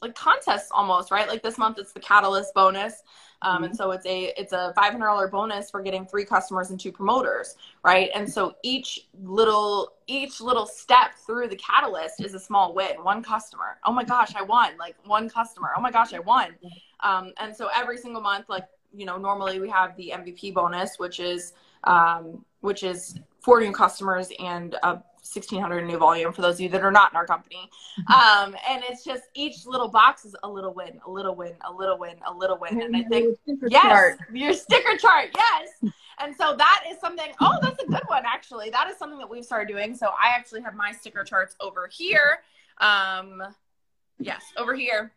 like 0.04 0.14
contests 0.14 0.68
almost, 0.70 1.10
right? 1.10 1.26
Like 1.26 1.42
this 1.42 1.58
month, 1.58 1.78
it's 1.78 1.92
the 1.92 2.00
Catalyst 2.00 2.52
bonus. 2.54 3.02
Um, 3.42 3.56
mm-hmm. 3.56 3.64
And 3.64 3.76
so 3.76 3.90
it's 3.90 4.06
a 4.06 4.32
it's 4.38 4.52
a 4.52 4.72
five 4.76 4.92
hundred 4.92 5.06
dollar 5.06 5.28
bonus 5.28 5.70
for 5.70 5.82
getting 5.82 6.06
three 6.06 6.24
customers 6.24 6.70
and 6.70 6.78
two 6.78 6.92
promoters, 6.92 7.56
right? 7.82 8.10
And 8.14 8.30
so 8.30 8.54
each 8.62 9.08
little 9.22 9.94
each 10.06 10.40
little 10.40 10.66
step 10.66 11.14
through 11.26 11.48
the 11.48 11.56
catalyst 11.56 12.22
is 12.22 12.34
a 12.34 12.40
small 12.40 12.74
win. 12.74 13.02
One 13.02 13.22
customer, 13.22 13.78
oh 13.84 13.92
my 13.92 14.04
gosh, 14.04 14.34
I 14.34 14.42
won! 14.42 14.76
Like 14.78 14.96
one 15.04 15.28
customer, 15.28 15.70
oh 15.76 15.80
my 15.80 15.90
gosh, 15.90 16.12
I 16.12 16.20
won! 16.20 16.54
Um, 17.00 17.32
and 17.38 17.56
so 17.56 17.68
every 17.74 17.96
single 17.96 18.22
month, 18.22 18.48
like 18.48 18.66
you 18.94 19.06
know, 19.06 19.16
normally 19.16 19.58
we 19.58 19.68
have 19.70 19.96
the 19.96 20.12
MVP 20.14 20.54
bonus, 20.54 20.98
which 20.98 21.18
is 21.18 21.54
um, 21.84 22.44
which 22.60 22.82
is 22.82 23.18
four 23.40 23.60
new 23.60 23.72
customers 23.72 24.30
and 24.38 24.74
a 24.82 25.02
1600 25.24 25.86
new 25.86 25.96
volume 25.96 26.32
for 26.32 26.42
those 26.42 26.56
of 26.56 26.60
you 26.60 26.68
that 26.68 26.82
are 26.82 26.92
not 26.92 27.10
in 27.12 27.16
our 27.16 27.26
company. 27.26 27.70
Mm-hmm. 27.98 28.12
Um, 28.12 28.56
and 28.68 28.84
it's 28.84 29.02
just 29.02 29.22
each 29.34 29.66
little 29.66 29.88
box 29.88 30.24
is 30.24 30.36
a 30.42 30.48
little 30.48 30.74
win, 30.74 31.00
a 31.06 31.10
little 31.10 31.34
win, 31.34 31.54
a 31.66 31.72
little 31.72 31.98
win, 31.98 32.16
a 32.26 32.32
little 32.32 32.58
win. 32.58 32.82
And 32.82 32.94
I 32.94 33.02
think, 33.04 33.38
yes, 33.66 33.82
chart. 33.82 34.18
your 34.32 34.52
sticker 34.52 34.96
chart, 34.98 35.30
yes. 35.36 35.92
And 36.20 36.32
so 36.36 36.54
that 36.56 36.84
is 36.88 37.00
something, 37.00 37.32
oh, 37.40 37.58
that's 37.60 37.82
a 37.82 37.86
good 37.86 38.04
one, 38.06 38.22
actually. 38.24 38.70
That 38.70 38.88
is 38.88 38.96
something 38.96 39.18
that 39.18 39.28
we've 39.28 39.44
started 39.44 39.66
doing. 39.66 39.96
So 39.96 40.06
I 40.10 40.28
actually 40.28 40.60
have 40.62 40.76
my 40.76 40.92
sticker 40.92 41.24
charts 41.24 41.56
over 41.60 41.90
here. 41.92 42.38
Um, 42.78 43.42
yes, 44.20 44.44
over 44.56 44.76
here. 44.76 45.10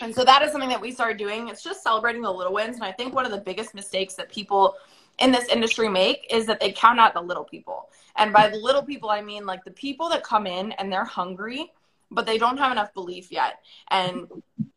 And 0.00 0.14
so 0.14 0.24
that 0.24 0.40
is 0.40 0.50
something 0.50 0.70
that 0.70 0.80
we 0.80 0.90
started 0.90 1.18
doing. 1.18 1.48
It's 1.48 1.62
just 1.62 1.82
celebrating 1.82 2.22
the 2.22 2.32
little 2.32 2.54
wins. 2.54 2.76
And 2.76 2.84
I 2.84 2.92
think 2.92 3.14
one 3.14 3.26
of 3.26 3.30
the 3.30 3.38
biggest 3.38 3.74
mistakes 3.74 4.14
that 4.14 4.30
people 4.30 4.76
in 5.18 5.30
this 5.30 5.48
industry 5.48 5.88
make 5.88 6.26
is 6.30 6.46
that 6.46 6.60
they 6.60 6.72
count 6.72 6.98
out 6.98 7.14
the 7.14 7.20
little 7.20 7.44
people. 7.44 7.90
And 8.16 8.32
by 8.32 8.48
the 8.48 8.56
little 8.56 8.82
people, 8.82 9.10
I 9.10 9.20
mean 9.20 9.46
like 9.46 9.64
the 9.64 9.70
people 9.70 10.08
that 10.10 10.22
come 10.22 10.46
in 10.46 10.72
and 10.72 10.92
they're 10.92 11.04
hungry, 11.04 11.72
but 12.10 12.26
they 12.26 12.38
don't 12.38 12.58
have 12.58 12.72
enough 12.72 12.92
belief 12.94 13.32
yet. 13.32 13.60
And 13.88 14.26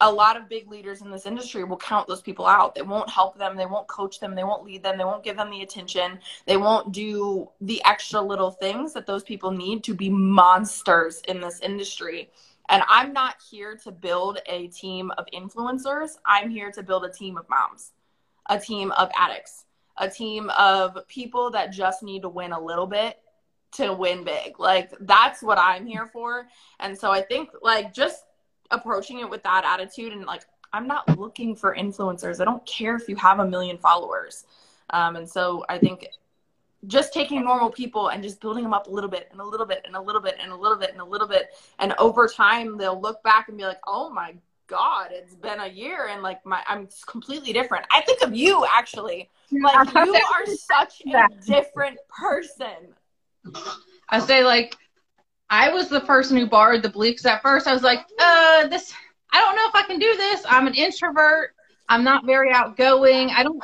a 0.02 0.12
lot 0.12 0.38
of 0.38 0.50
big 0.50 0.70
leaders 0.70 1.02
in 1.02 1.12
this 1.12 1.26
industry 1.26 1.64
will 1.64 1.78
count 1.78 2.08
those 2.08 2.22
people 2.22 2.46
out. 2.46 2.76
They 2.76 2.82
won't 2.82 3.10
help 3.10 3.38
them, 3.38 3.58
they 3.58 3.66
won't 3.66 3.88
coach 3.88 4.20
them, 4.20 4.36
they 4.36 4.44
won't 4.44 4.64
lead 4.64 4.84
them, 4.84 4.98
they 4.98 5.04
won't 5.04 5.24
give 5.24 5.38
them 5.38 5.50
the 5.50 5.62
attention, 5.62 6.20
they 6.46 6.58
won't 6.58 6.92
do 6.92 7.50
the 7.62 7.82
extra 7.86 8.22
little 8.22 8.52
things 8.52 8.94
that 8.94 9.06
those 9.06 9.24
people 9.24 9.52
need 9.52 9.84
to 9.86 9.94
be 9.94 10.10
monsters 10.10 11.22
in 11.28 11.42
this 11.42 11.60
industry. 11.60 12.30
And 12.70 12.84
I'm 12.88 13.14
not 13.14 13.36
here 13.50 13.78
to 13.84 13.92
build 13.92 14.40
a 14.48 14.68
team 14.68 15.12
of 15.18 15.26
influencers. 15.34 16.18
I'm 16.26 16.50
here 16.50 16.72
to 16.72 16.82
build 16.82 17.06
a 17.06 17.12
team 17.12 17.38
of 17.38 17.48
moms, 17.48 17.92
a 18.48 18.60
team 18.60 18.92
of 18.94 19.12
addicts, 19.16 19.65
a 19.98 20.10
team 20.10 20.50
of 20.58 20.98
people 21.08 21.52
that 21.52 21.72
just 21.72 22.04
need 22.04 22.22
to 22.24 22.30
win 22.30 22.52
a 22.52 22.60
little 22.60 22.88
bit 22.88 23.20
to 23.74 23.94
win 23.94 24.24
big. 24.24 24.60
Like 24.60 24.94
that's 25.02 25.42
what 25.42 25.58
I'm 25.58 25.86
here 25.86 26.08
for. 26.08 26.48
And 26.80 26.98
so 26.98 27.12
I 27.12 27.22
think 27.22 27.50
like 27.62 27.94
just 27.94 28.26
approaching 28.72 29.20
it 29.20 29.30
with 29.30 29.44
that 29.44 29.64
attitude 29.66 30.14
and 30.14 30.26
like 30.26 30.44
I'm 30.74 30.88
not 30.88 31.18
looking 31.18 31.56
for 31.56 31.76
influencers. 31.76 32.42
I 32.42 32.46
don't 32.46 32.66
care 32.66 32.96
if 32.96 33.08
you 33.08 33.16
have 33.18 33.40
a 33.40 33.48
million 33.48 33.78
followers. 33.78 34.46
Um, 34.90 35.16
and 35.16 35.30
so 35.30 35.66
I 35.70 35.78
think 35.78 36.08
just 36.88 37.14
taking 37.14 37.44
normal 37.44 37.72
people 37.72 38.10
and 38.10 38.22
just 38.22 38.40
building 38.42 38.64
them 38.64 38.74
up 38.74 38.88
a 38.88 38.92
little 38.92 39.10
bit 39.10 39.30
and 39.32 39.40
a 39.40 39.44
little 39.44 39.66
bit 39.66 39.82
and 39.86 39.96
a 39.96 40.02
little 40.02 40.22
bit 40.22 40.36
and 40.42 40.52
a 40.52 40.56
little 40.56 40.78
bit 40.78 40.92
and 40.92 41.02
a 41.02 41.06
little 41.06 41.28
bit 41.28 41.50
and 41.80 41.94
over 41.98 42.28
time 42.28 42.78
they'll 42.78 43.00
look 43.00 43.24
back 43.24 43.48
and 43.48 43.58
be 43.58 43.66
like, 43.66 43.80
"Oh 43.88 44.10
my 44.10 44.36
god, 44.68 45.10
it's 45.12 45.36
been 45.36 45.60
a 45.60 45.68
year 45.68 46.08
and 46.08 46.22
like 46.22 46.46
my 46.46 46.62
I'm 46.68 46.88
completely 47.08 47.54
different." 47.54 47.86
I 47.92 48.02
think 48.02 48.22
of 48.22 48.36
you 48.36 48.66
actually. 48.72 49.30
Like 49.52 49.94
you 49.96 50.16
are 50.16 50.46
such 50.46 51.02
a 51.08 51.28
different 51.46 51.98
person. 52.10 52.94
I 54.10 54.20
say 54.20 54.44
like 54.44 54.76
I 55.50 55.70
was 55.70 55.90
the 55.90 56.02
person 56.02 56.38
who 56.38 56.48
borrowed 56.48 56.82
the 56.82 56.90
beliefs 56.90 57.26
at 57.26 57.42
first. 57.42 57.68
I 57.68 57.74
was 57.74 57.84
like, 57.84 58.00
"Uh, 58.20 58.68
this 58.68 58.94
I 59.32 59.40
don't 59.40 59.56
know 59.56 59.68
if 59.68 59.76
I 59.76 59.84
can 59.84 60.00
do 60.00 60.16
this. 60.16 60.44
I'm 60.48 60.68
an 60.68 60.76
introvert. 60.76 61.54
I'm 61.90 62.04
not 62.04 62.26
very 62.26 62.52
outgoing. 62.52 63.30
I 63.32 63.44
don't 63.44 63.62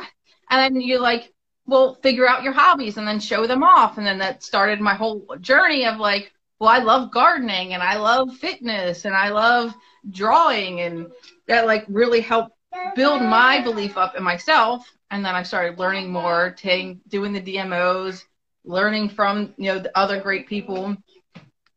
and 0.50 0.76
then 0.76 0.82
you 0.82 1.00
like 1.00 1.32
well 1.66 1.96
figure 1.96 2.28
out 2.28 2.44
your 2.44 2.54
hobbies 2.54 2.98
and 2.98 3.08
then 3.08 3.20
show 3.20 3.48
them 3.48 3.64
off 3.64 3.98
and 3.98 4.06
then 4.06 4.18
that 4.20 4.44
started 4.44 4.82
my 4.82 4.94
whole 4.94 5.26
journey 5.40 5.86
of 5.86 5.98
like 5.98 6.32
well 6.62 6.70
i 6.70 6.78
love 6.78 7.12
gardening 7.12 7.74
and 7.74 7.84
i 7.84 7.98
love 7.98 8.34
fitness 8.38 9.06
and 9.06 9.16
i 9.16 9.30
love 9.30 9.74
drawing 10.12 10.82
and 10.82 11.12
that 11.48 11.66
like 11.66 11.84
really 11.90 12.22
helped 12.22 12.56
build 12.96 13.22
my 13.22 13.62
belief 13.62 13.98
up 13.98 14.16
in 14.16 14.24
myself. 14.24 14.90
And 15.10 15.26
then 15.26 15.36
i 15.36 15.44
started 15.44 15.80
learning 15.80 16.12
more 16.12 16.56
taking 16.58 17.02
doing 17.08 17.34
the 17.34 17.42
dmos 17.42 18.24
learning 18.64 19.10
from 19.10 19.54
you 19.58 19.66
know 19.66 19.80
the 19.80 19.96
other 19.98 20.22
great 20.22 20.48
people. 20.48 20.96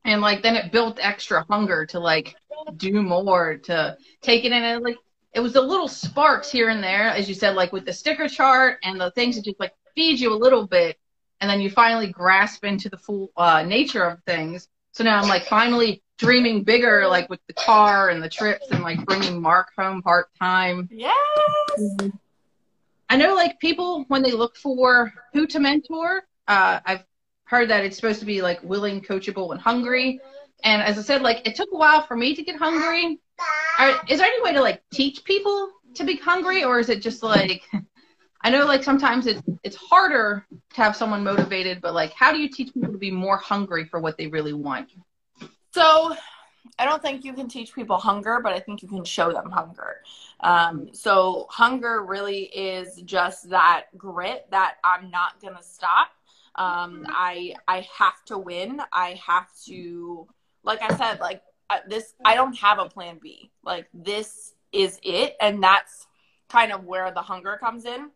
And 0.04 0.20
like 0.20 0.42
then 0.42 0.54
it 0.54 0.70
built 0.70 0.98
extra 1.00 1.44
hunger 1.48 1.86
to 1.86 1.98
like 1.98 2.36
do 2.76 3.02
more 3.02 3.56
to 3.56 3.96
take 4.22 4.44
it 4.44 4.52
in 4.52 4.62
and 4.62 4.84
like 4.84 4.98
it 5.32 5.40
was 5.40 5.54
the 5.54 5.60
little 5.60 5.88
sparks 5.88 6.48
here 6.52 6.68
and 6.68 6.84
there, 6.84 7.08
as 7.08 7.28
you 7.28 7.34
said, 7.34 7.56
like 7.56 7.72
with 7.72 7.84
the 7.84 7.92
sticker 7.92 8.28
chart 8.28 8.78
and 8.84 9.00
the 9.00 9.10
things 9.12 9.34
that 9.34 9.44
just 9.44 9.58
like 9.58 9.72
feed 9.96 10.20
you 10.20 10.32
a 10.32 10.36
little 10.36 10.64
bit, 10.64 10.96
and 11.40 11.50
then 11.50 11.60
you 11.60 11.70
finally 11.70 12.06
grasp 12.06 12.64
into 12.64 12.88
the 12.88 12.96
full 12.96 13.32
uh, 13.36 13.62
nature 13.62 14.04
of 14.04 14.22
things. 14.22 14.68
So 14.94 15.02
now 15.02 15.20
I'm 15.20 15.28
like 15.28 15.46
finally 15.46 16.04
dreaming 16.18 16.62
bigger, 16.62 17.08
like 17.08 17.28
with 17.28 17.40
the 17.48 17.52
car 17.52 18.10
and 18.10 18.22
the 18.22 18.28
trips 18.28 18.70
and 18.70 18.84
like 18.84 19.04
bringing 19.04 19.42
Mark 19.42 19.72
home 19.76 20.02
part 20.02 20.28
time. 20.40 20.88
Yes. 20.90 21.12
I 23.10 23.16
know 23.16 23.34
like 23.34 23.58
people 23.58 24.04
when 24.06 24.22
they 24.22 24.30
look 24.30 24.56
for 24.56 25.12
who 25.32 25.48
to 25.48 25.58
mentor, 25.58 26.22
uh, 26.46 26.78
I've 26.86 27.04
heard 27.44 27.70
that 27.70 27.84
it's 27.84 27.96
supposed 27.96 28.20
to 28.20 28.24
be 28.24 28.40
like 28.40 28.62
willing, 28.62 29.00
coachable, 29.00 29.50
and 29.50 29.60
hungry. 29.60 30.20
And 30.62 30.80
as 30.80 30.96
I 30.96 31.02
said, 31.02 31.22
like 31.22 31.44
it 31.44 31.56
took 31.56 31.70
a 31.72 31.76
while 31.76 32.06
for 32.06 32.16
me 32.16 32.36
to 32.36 32.42
get 32.44 32.56
hungry. 32.56 33.18
Are, 33.80 34.00
is 34.08 34.20
there 34.20 34.28
any 34.28 34.42
way 34.42 34.52
to 34.52 34.62
like 34.62 34.80
teach 34.92 35.24
people 35.24 35.72
to 35.94 36.04
be 36.04 36.16
hungry, 36.16 36.62
or 36.62 36.78
is 36.78 36.88
it 36.88 37.02
just 37.02 37.24
like 37.24 37.62
I 38.44 38.50
know 38.50 38.66
like 38.66 38.84
sometimes 38.84 39.26
it's 39.26 39.42
it's 39.62 39.76
harder 39.76 40.46
to 40.50 40.76
have 40.76 40.94
someone 40.94 41.24
motivated, 41.24 41.80
but 41.80 41.94
like 41.94 42.12
how 42.12 42.30
do 42.30 42.38
you 42.38 42.48
teach 42.48 42.72
people 42.72 42.92
to 42.92 42.98
be 42.98 43.10
more 43.10 43.38
hungry 43.38 43.86
for 43.86 44.00
what 44.00 44.16
they 44.16 44.26
really 44.26 44.52
want? 44.52 44.90
So 45.72 46.14
I 46.78 46.84
don't 46.84 47.02
think 47.02 47.24
you 47.24 47.32
can 47.32 47.48
teach 47.48 47.74
people 47.74 47.96
hunger, 47.96 48.40
but 48.42 48.52
I 48.52 48.60
think 48.60 48.82
you 48.82 48.88
can 48.88 49.04
show 49.04 49.32
them 49.32 49.50
hunger. 49.50 49.96
Um, 50.40 50.90
so 50.92 51.46
hunger 51.50 52.04
really 52.04 52.44
is 52.44 53.00
just 53.02 53.48
that 53.50 53.86
grit 53.96 54.46
that 54.50 54.74
I'm 54.84 55.10
not 55.10 55.40
gonna 55.40 55.62
stop. 55.62 56.10
Um, 56.54 57.06
I 57.08 57.54
I 57.66 57.88
have 57.98 58.24
to 58.26 58.38
win. 58.38 58.80
I 58.92 59.18
have 59.26 59.48
to, 59.66 60.28
like 60.62 60.82
I 60.82 60.94
said, 60.96 61.18
like 61.18 61.42
this 61.88 62.14
i 62.24 62.34
don't 62.34 62.56
have 62.56 62.78
a 62.78 62.88
plan 62.88 63.18
b 63.20 63.50
like 63.64 63.88
this 63.92 64.54
is 64.72 64.98
it 65.02 65.34
and 65.40 65.62
that's 65.62 66.06
kind 66.48 66.72
of 66.72 66.84
where 66.84 67.10
the 67.10 67.22
hunger 67.22 67.58
comes 67.60 67.84
in 67.84 68.10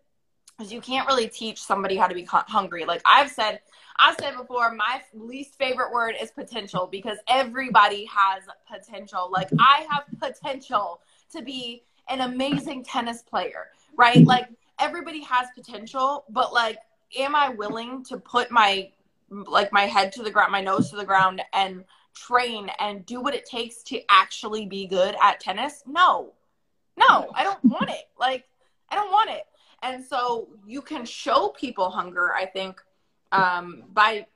because 0.59 0.73
you 0.73 0.81
can't 0.81 1.07
really 1.07 1.29
teach 1.29 1.63
somebody 1.63 1.97
how 1.97 2.07
to 2.07 2.15
be 2.15 2.27
hungry 2.31 2.85
like 2.85 3.01
i've 3.05 3.31
said 3.31 3.61
i've 3.99 4.17
said 4.21 4.37
before 4.37 4.75
my 4.75 5.01
least 5.15 5.57
favorite 5.57 5.93
word 5.93 6.15
is 6.21 6.31
potential 6.31 6.89
because 6.91 7.19
everybody 7.29 8.07
has 8.07 8.43
potential 8.71 9.31
like 9.33 9.49
i 9.61 9.87
have 9.91 10.05
potential 10.19 11.01
to 11.31 11.43
be 11.43 11.83
an 12.09 12.23
amazing 12.23 12.83
tennis 12.83 13.23
player 13.23 13.69
right 13.97 14.25
like 14.25 14.49
everybody 14.79 15.23
has 15.23 15.49
potential 15.55 16.25
but 16.31 16.53
like 16.53 16.79
am 17.19 17.35
i 17.35 17.49
willing 17.51 18.05
to 18.05 18.19
put 18.19 18.51
my 18.51 18.91
like 19.31 19.73
my 19.73 19.83
head 19.83 20.11
to 20.13 20.23
the 20.23 20.31
ground 20.31 20.51
my 20.51 20.61
nose 20.61 20.91
to 20.91 20.97
the 20.97 21.05
ground 21.05 21.43
and 21.53 21.85
train 22.19 22.71
and 22.81 23.07
do 23.07 23.21
what 23.21 23.35
it 23.35 23.47
takes 23.47 23.83
to 23.85 24.01
actually 24.09 24.67
be 24.67 24.87
good 24.87 25.15
at 25.23 25.41
tennis? 25.41 25.83
No. 25.87 26.33
No, 26.97 27.31
I 27.35 27.45
don't 27.45 27.65
want 27.65 27.91
it. 27.91 28.09
Like, 28.19 28.45
I 28.91 28.97
don't 28.97 29.11
want 29.11 29.31
it. 29.31 29.43
And 29.83 30.05
so 30.05 30.49
you 30.67 30.83
can 30.83 31.05
show 31.05 31.49
people 31.49 31.91
hunger, 31.91 32.35
I 32.35 32.47
think, 32.47 32.81
um, 33.33 33.85
by 33.93 34.27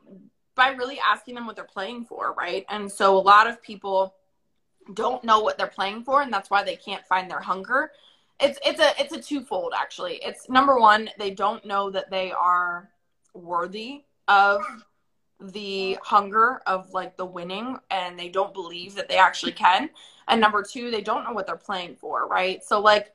by 0.54 0.68
really 0.70 0.98
asking 1.00 1.34
them 1.34 1.46
what 1.46 1.56
they're 1.56 1.64
playing 1.64 2.04
for, 2.04 2.34
right? 2.34 2.64
And 2.68 2.90
so 2.90 3.16
a 3.16 3.20
lot 3.20 3.46
of 3.46 3.62
people 3.62 4.14
don't 4.94 5.24
know 5.24 5.40
what 5.40 5.56
they're 5.56 5.66
playing 5.66 6.04
for, 6.04 6.22
and 6.22 6.32
that's 6.32 6.50
why 6.50 6.62
they 6.62 6.76
can't 6.76 7.06
find 7.06 7.30
their 7.30 7.40
hunger. 7.40 7.92
It's 8.40 8.58
it's 8.64 8.80
a 8.80 8.92
it's 9.00 9.12
a 9.12 9.22
twofold 9.22 9.72
actually. 9.76 10.16
It's 10.22 10.48
number 10.48 10.78
one, 10.78 11.10
they 11.18 11.30
don't 11.30 11.64
know 11.64 11.90
that 11.90 12.10
they 12.10 12.32
are 12.32 12.90
worthy 13.34 14.04
of 14.28 14.62
the 15.40 15.98
hunger 16.02 16.60
of 16.66 16.92
like 16.92 17.16
the 17.16 17.24
winning 17.24 17.76
and 17.90 18.18
they 18.18 18.28
don't 18.28 18.54
believe 18.54 18.94
that 18.94 19.08
they 19.08 19.16
actually 19.16 19.52
can. 19.52 19.90
And 20.28 20.40
number 20.40 20.62
two, 20.62 20.90
they 20.90 21.00
don't 21.00 21.24
know 21.24 21.32
what 21.32 21.46
they're 21.46 21.56
playing 21.56 21.96
for, 21.96 22.28
right? 22.28 22.62
So 22.62 22.80
like 22.80 23.12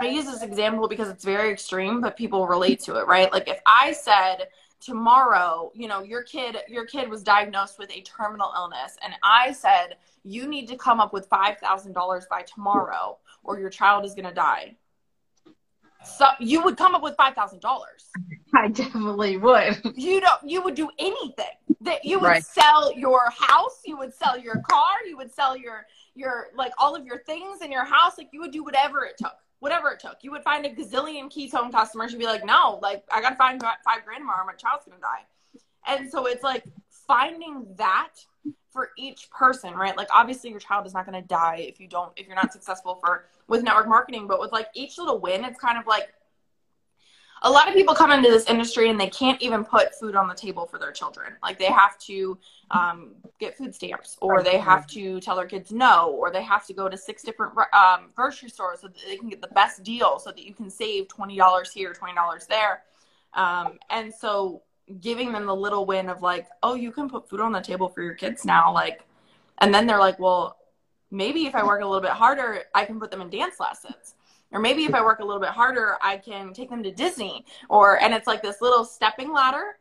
I 0.00 0.06
use 0.06 0.24
this 0.26 0.42
example 0.42 0.88
because 0.88 1.08
it's 1.08 1.24
very 1.24 1.50
extreme, 1.50 2.00
but 2.00 2.16
people 2.16 2.46
relate 2.46 2.80
to 2.80 2.96
it, 2.96 3.06
right? 3.06 3.32
Like 3.32 3.48
if 3.48 3.60
I 3.66 3.92
said 3.92 4.48
tomorrow, 4.80 5.72
you 5.74 5.88
know, 5.88 6.02
your 6.02 6.22
kid 6.22 6.56
your 6.68 6.86
kid 6.86 7.08
was 7.08 7.22
diagnosed 7.22 7.78
with 7.78 7.90
a 7.90 8.02
terminal 8.02 8.52
illness 8.56 8.96
and 9.02 9.14
I 9.22 9.52
said 9.52 9.96
you 10.24 10.46
need 10.46 10.68
to 10.68 10.76
come 10.76 11.00
up 11.00 11.12
with 11.12 11.28
$5,000 11.28 12.28
by 12.28 12.42
tomorrow 12.42 13.18
or 13.42 13.58
your 13.58 13.70
child 13.70 14.04
is 14.04 14.14
going 14.14 14.28
to 14.28 14.34
die 14.34 14.76
so 16.04 16.26
you 16.38 16.62
would 16.62 16.76
come 16.76 16.94
up 16.94 17.02
with 17.02 17.16
five 17.16 17.34
thousand 17.34 17.60
dollars. 17.60 18.06
I 18.54 18.68
definitely 18.68 19.36
would. 19.36 19.80
You 19.96 20.20
don't. 20.20 20.48
You 20.48 20.62
would 20.62 20.74
do 20.74 20.88
anything. 20.98 21.46
That 21.80 22.04
you 22.04 22.18
would 22.18 22.28
right. 22.28 22.44
sell 22.44 22.92
your 22.96 23.30
house. 23.30 23.80
You 23.84 23.96
would 23.98 24.14
sell 24.14 24.38
your 24.38 24.60
car. 24.68 24.94
You 25.06 25.16
would 25.16 25.32
sell 25.32 25.56
your 25.56 25.86
your 26.14 26.48
like 26.56 26.72
all 26.78 26.94
of 26.94 27.04
your 27.04 27.18
things 27.24 27.62
in 27.62 27.70
your 27.72 27.84
house. 27.84 28.18
Like 28.18 28.30
you 28.32 28.40
would 28.40 28.52
do 28.52 28.64
whatever 28.64 29.04
it 29.04 29.16
took. 29.18 29.36
Whatever 29.60 29.90
it 29.90 30.00
took. 30.00 30.18
You 30.22 30.30
would 30.32 30.42
find 30.42 30.66
a 30.66 30.70
gazillion 30.70 31.32
ketone 31.32 31.72
customers. 31.72 32.12
You'd 32.12 32.18
be 32.18 32.26
like, 32.26 32.44
no, 32.44 32.78
like 32.82 33.02
I 33.12 33.20
gotta 33.20 33.36
find 33.36 33.60
five 33.60 34.04
grand 34.04 34.20
tomorrow. 34.20 34.44
My 34.46 34.52
child's 34.54 34.84
gonna 34.86 35.00
die. 35.00 35.24
And 35.86 36.10
so 36.10 36.26
it's 36.26 36.42
like 36.42 36.64
finding 37.06 37.66
that 37.76 38.14
for 38.74 38.90
each 38.98 39.30
person, 39.30 39.72
right? 39.74 39.96
Like 39.96 40.08
obviously 40.12 40.50
your 40.50 40.58
child 40.58 40.86
is 40.86 40.94
not 40.94 41.06
going 41.06 41.20
to 41.20 41.26
die 41.26 41.64
if 41.68 41.78
you 41.78 41.86
don't 41.86 42.12
if 42.16 42.26
you're 42.26 42.34
not 42.34 42.52
successful 42.52 42.98
for 43.02 43.26
with 43.46 43.62
network 43.62 43.88
marketing, 43.88 44.26
but 44.26 44.40
with 44.40 44.52
like 44.52 44.68
each 44.74 44.98
little 44.98 45.20
win, 45.20 45.44
it's 45.44 45.60
kind 45.60 45.78
of 45.78 45.86
like 45.86 46.12
a 47.44 47.50
lot 47.50 47.68
of 47.68 47.74
people 47.74 47.94
come 47.94 48.10
into 48.10 48.30
this 48.30 48.46
industry 48.46 48.88
and 48.88 48.98
they 48.98 49.10
can't 49.10 49.40
even 49.42 49.64
put 49.64 49.94
food 49.94 50.16
on 50.16 50.26
the 50.26 50.34
table 50.34 50.64
for 50.66 50.78
their 50.78 50.90
children. 50.90 51.34
Like 51.42 51.58
they 51.58 51.66
have 51.66 51.98
to 51.98 52.38
um, 52.70 53.14
get 53.38 53.56
food 53.56 53.74
stamps, 53.74 54.16
or 54.22 54.42
they 54.42 54.56
have 54.56 54.86
to 54.88 55.20
tell 55.20 55.36
their 55.36 55.46
kids 55.46 55.70
no, 55.70 56.10
or 56.18 56.30
they 56.30 56.42
have 56.42 56.66
to 56.66 56.72
go 56.72 56.88
to 56.88 56.96
six 56.96 57.22
different 57.22 57.52
um, 57.74 58.10
grocery 58.14 58.48
stores 58.48 58.80
so 58.80 58.88
that 58.88 58.96
they 59.06 59.18
can 59.18 59.28
get 59.28 59.42
the 59.42 59.48
best 59.48 59.82
deal, 59.82 60.18
so 60.18 60.30
that 60.30 60.42
you 60.42 60.54
can 60.54 60.70
save 60.70 61.06
twenty 61.08 61.36
dollars 61.36 61.70
here, 61.70 61.92
twenty 61.92 62.14
dollars 62.14 62.46
there. 62.46 62.82
Um, 63.34 63.78
and 63.90 64.12
so 64.12 64.62
giving 65.00 65.30
them 65.30 65.44
the 65.44 65.54
little 65.54 65.84
win 65.84 66.08
of 66.08 66.22
like, 66.22 66.46
oh, 66.62 66.74
you 66.74 66.90
can 66.92 67.10
put 67.10 67.28
food 67.28 67.40
on 67.40 67.52
the 67.52 67.60
table 67.60 67.88
for 67.88 68.02
your 68.02 68.14
kids 68.14 68.44
now, 68.46 68.72
like, 68.72 69.02
and 69.58 69.72
then 69.72 69.86
they're 69.86 69.98
like, 69.98 70.18
well, 70.18 70.56
maybe 71.10 71.46
if 71.46 71.54
I 71.54 71.62
work 71.62 71.82
a 71.82 71.86
little 71.86 72.00
bit 72.00 72.10
harder, 72.10 72.62
I 72.74 72.86
can 72.86 72.98
put 72.98 73.10
them 73.10 73.20
in 73.20 73.28
dance 73.28 73.60
lessons. 73.60 74.14
Or 74.54 74.60
maybe 74.60 74.84
if 74.84 74.94
I 74.94 75.02
work 75.02 75.18
a 75.18 75.24
little 75.24 75.40
bit 75.40 75.50
harder, 75.50 75.96
I 76.00 76.16
can 76.16 76.54
take 76.54 76.70
them 76.70 76.82
to 76.84 76.92
Disney. 76.92 77.44
Or 77.68 78.00
and 78.00 78.14
it's 78.14 78.28
like 78.28 78.40
this 78.40 78.62
little 78.62 78.84
stepping 78.84 79.32
ladder. 79.32 79.76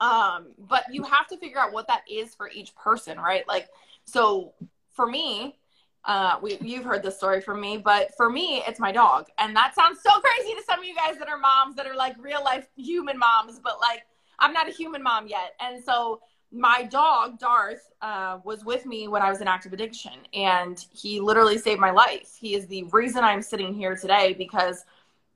Um, 0.00 0.48
but 0.58 0.84
you 0.90 1.04
have 1.04 1.28
to 1.28 1.36
figure 1.38 1.58
out 1.58 1.72
what 1.72 1.86
that 1.86 2.02
is 2.10 2.34
for 2.34 2.50
each 2.50 2.74
person, 2.74 3.18
right? 3.18 3.46
Like, 3.46 3.68
so 4.04 4.52
for 4.92 5.06
me, 5.06 5.56
uh, 6.04 6.38
we, 6.42 6.58
you've 6.60 6.84
heard 6.84 7.02
this 7.02 7.16
story 7.16 7.40
from 7.40 7.60
me, 7.60 7.78
but 7.78 8.14
for 8.16 8.28
me, 8.28 8.62
it's 8.66 8.80
my 8.80 8.92
dog. 8.92 9.28
And 9.38 9.56
that 9.56 9.74
sounds 9.74 10.00
so 10.02 10.10
crazy 10.20 10.54
to 10.54 10.62
some 10.66 10.80
of 10.80 10.84
you 10.84 10.94
guys 10.94 11.16
that 11.18 11.28
are 11.28 11.38
moms 11.38 11.76
that 11.76 11.86
are 11.86 11.94
like 11.94 12.16
real 12.18 12.42
life 12.42 12.66
human 12.76 13.18
moms, 13.18 13.60
but 13.62 13.78
like 13.80 14.02
I'm 14.40 14.52
not 14.52 14.68
a 14.68 14.72
human 14.72 15.02
mom 15.02 15.28
yet. 15.28 15.54
And 15.60 15.82
so 15.82 16.20
my 16.54 16.84
dog, 16.84 17.38
Darth, 17.38 17.90
uh, 18.00 18.38
was 18.44 18.64
with 18.64 18.86
me 18.86 19.08
when 19.08 19.22
I 19.22 19.30
was 19.30 19.40
in 19.40 19.48
active 19.48 19.72
addiction, 19.72 20.12
and 20.32 20.84
he 20.92 21.20
literally 21.20 21.58
saved 21.58 21.80
my 21.80 21.90
life. 21.90 22.36
He 22.38 22.54
is 22.54 22.66
the 22.66 22.84
reason 22.84 23.24
I'm 23.24 23.42
sitting 23.42 23.74
here 23.74 23.96
today 23.96 24.34
because 24.38 24.84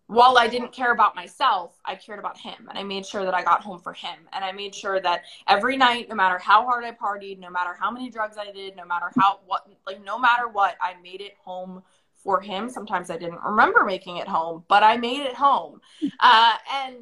while 0.06 0.38
I 0.38 0.46
didn't 0.46 0.72
care 0.72 0.92
about 0.92 1.14
myself, 1.14 1.78
I 1.84 1.94
cared 1.94 2.18
about 2.18 2.38
him 2.38 2.66
and 2.70 2.78
I 2.78 2.82
made 2.82 3.04
sure 3.04 3.26
that 3.26 3.34
I 3.34 3.42
got 3.42 3.62
home 3.62 3.78
for 3.78 3.92
him. 3.92 4.16
And 4.32 4.42
I 4.42 4.52
made 4.52 4.74
sure 4.74 5.00
that 5.00 5.24
every 5.46 5.76
night, 5.76 6.08
no 6.08 6.14
matter 6.14 6.38
how 6.38 6.64
hard 6.64 6.82
I 6.84 6.92
partied, 6.92 7.38
no 7.38 7.50
matter 7.50 7.74
how 7.78 7.90
many 7.90 8.08
drugs 8.08 8.38
I 8.38 8.50
did, 8.50 8.74
no 8.74 8.86
matter 8.86 9.10
how, 9.18 9.40
what, 9.44 9.68
like, 9.86 10.02
no 10.02 10.18
matter 10.18 10.48
what, 10.48 10.76
I 10.80 10.94
made 11.02 11.20
it 11.20 11.34
home 11.44 11.82
for 12.14 12.40
him. 12.40 12.70
Sometimes 12.70 13.10
I 13.10 13.18
didn't 13.18 13.42
remember 13.44 13.84
making 13.84 14.16
it 14.16 14.26
home, 14.26 14.64
but 14.66 14.82
I 14.82 14.96
made 14.96 15.20
it 15.20 15.34
home. 15.34 15.82
Uh, 16.20 16.54
and 16.72 16.96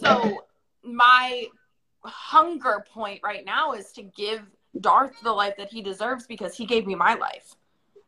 so 0.00 0.44
my 0.82 1.48
hunger 2.08 2.84
point 2.92 3.20
right 3.22 3.44
now 3.44 3.72
is 3.72 3.92
to 3.92 4.02
give 4.02 4.42
Darth 4.80 5.20
the 5.22 5.32
life 5.32 5.54
that 5.56 5.70
he 5.70 5.82
deserves 5.82 6.26
because 6.26 6.56
he 6.56 6.66
gave 6.66 6.86
me 6.86 6.94
my 6.94 7.14
life. 7.14 7.54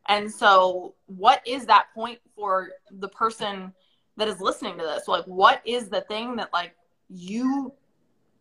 And 0.08 0.30
so, 0.30 0.94
what 1.06 1.40
is 1.46 1.66
that 1.66 1.86
point 1.94 2.18
for 2.34 2.70
the 2.90 3.08
person 3.08 3.72
that 4.16 4.28
is 4.28 4.40
listening 4.40 4.76
to 4.78 4.84
this? 4.84 5.08
Like, 5.08 5.24
what 5.24 5.60
is 5.64 5.88
the 5.88 6.00
thing 6.02 6.36
that 6.36 6.52
like 6.52 6.74
you 7.08 7.72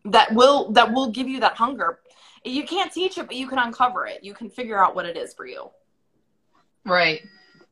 that 0.04 0.32
will 0.34 0.72
that 0.72 0.92
will 0.92 1.10
give 1.10 1.28
you 1.28 1.40
that 1.40 1.54
hunger? 1.54 2.00
You 2.44 2.64
can't 2.66 2.92
teach 2.92 3.18
it, 3.18 3.26
but 3.26 3.36
you 3.36 3.46
can 3.46 3.58
uncover 3.58 4.06
it. 4.06 4.24
You 4.24 4.34
can 4.34 4.50
figure 4.50 4.82
out 4.82 4.94
what 4.94 5.06
it 5.06 5.16
is 5.16 5.34
for 5.34 5.46
you. 5.46 5.70
Right. 6.84 7.20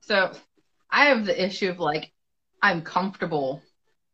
So, 0.01 0.33
I 0.91 1.07
have 1.07 1.25
the 1.25 1.45
issue 1.45 1.71
of 1.71 1.79
like 1.79 2.13
I'm 2.63 2.83
comfortable 2.83 3.63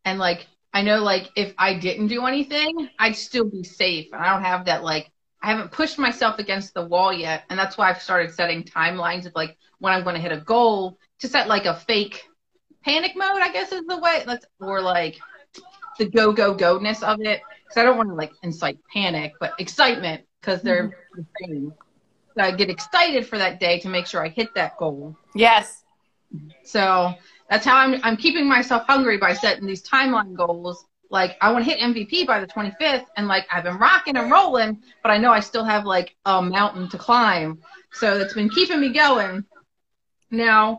and 0.04 0.18
like 0.18 0.46
I 0.74 0.82
know 0.82 1.00
like 1.02 1.30
if 1.36 1.54
I 1.56 1.74
didn't 1.74 2.08
do 2.08 2.26
anything, 2.26 2.90
I'd 2.98 3.14
still 3.14 3.48
be 3.48 3.62
safe. 3.62 4.08
And 4.12 4.20
I 4.20 4.34
don't 4.34 4.42
have 4.42 4.64
that 4.66 4.82
like 4.82 5.10
I 5.40 5.46
haven't 5.46 5.70
pushed 5.70 5.98
myself 5.98 6.40
against 6.40 6.74
the 6.74 6.84
wall 6.84 7.12
yet. 7.12 7.44
And 7.48 7.58
that's 7.58 7.78
why 7.78 7.88
I've 7.88 8.02
started 8.02 8.34
setting 8.34 8.64
timelines 8.64 9.24
of 9.24 9.32
like 9.36 9.56
when 9.78 9.92
I'm 9.92 10.02
going 10.02 10.16
to 10.16 10.20
hit 10.20 10.32
a 10.32 10.38
goal 10.38 10.98
to 11.20 11.28
set 11.28 11.46
like 11.46 11.66
a 11.66 11.74
fake 11.74 12.24
panic 12.84 13.12
mode, 13.14 13.40
I 13.40 13.52
guess 13.52 13.70
is 13.70 13.86
the 13.86 13.98
way 13.98 14.24
that's 14.26 14.46
or 14.58 14.80
like 14.80 15.20
the 15.96 16.06
go 16.06 16.32
go 16.32 16.54
go 16.54 16.78
ness 16.78 17.04
of 17.04 17.20
it. 17.20 17.40
Cause 17.68 17.76
I 17.76 17.84
don't 17.84 17.96
want 17.96 18.08
to 18.08 18.14
like 18.16 18.32
incite 18.42 18.78
panic, 18.92 19.34
but 19.38 19.52
excitement 19.60 20.24
because 20.40 20.60
they're 20.62 20.88
mm-hmm. 20.88 21.20
the 21.20 21.26
same. 21.46 21.74
So 22.36 22.42
I 22.42 22.50
get 22.50 22.68
excited 22.68 23.28
for 23.28 23.38
that 23.38 23.60
day 23.60 23.78
to 23.80 23.88
make 23.88 24.08
sure 24.08 24.24
I 24.24 24.28
hit 24.28 24.52
that 24.56 24.76
goal. 24.76 25.16
Yes. 25.36 25.84
So 26.64 27.14
that's 27.48 27.64
how 27.64 27.76
I'm 27.76 28.00
I'm 28.02 28.16
keeping 28.16 28.48
myself 28.48 28.84
hungry 28.86 29.18
by 29.18 29.34
setting 29.34 29.66
these 29.66 29.82
timeline 29.82 30.34
goals. 30.34 30.84
Like 31.10 31.36
I 31.40 31.52
want 31.52 31.64
to 31.64 31.70
hit 31.70 31.80
MVP 31.80 32.26
by 32.26 32.40
the 32.40 32.46
25th, 32.46 33.06
and 33.16 33.28
like 33.28 33.46
I've 33.52 33.64
been 33.64 33.78
rocking 33.78 34.16
and 34.16 34.30
rolling, 34.30 34.82
but 35.02 35.10
I 35.10 35.18
know 35.18 35.30
I 35.30 35.40
still 35.40 35.64
have 35.64 35.84
like 35.84 36.16
a 36.24 36.40
mountain 36.42 36.88
to 36.90 36.98
climb. 36.98 37.60
So 37.92 38.18
that's 38.18 38.34
been 38.34 38.50
keeping 38.50 38.80
me 38.80 38.92
going. 38.92 39.44
Now, 40.30 40.78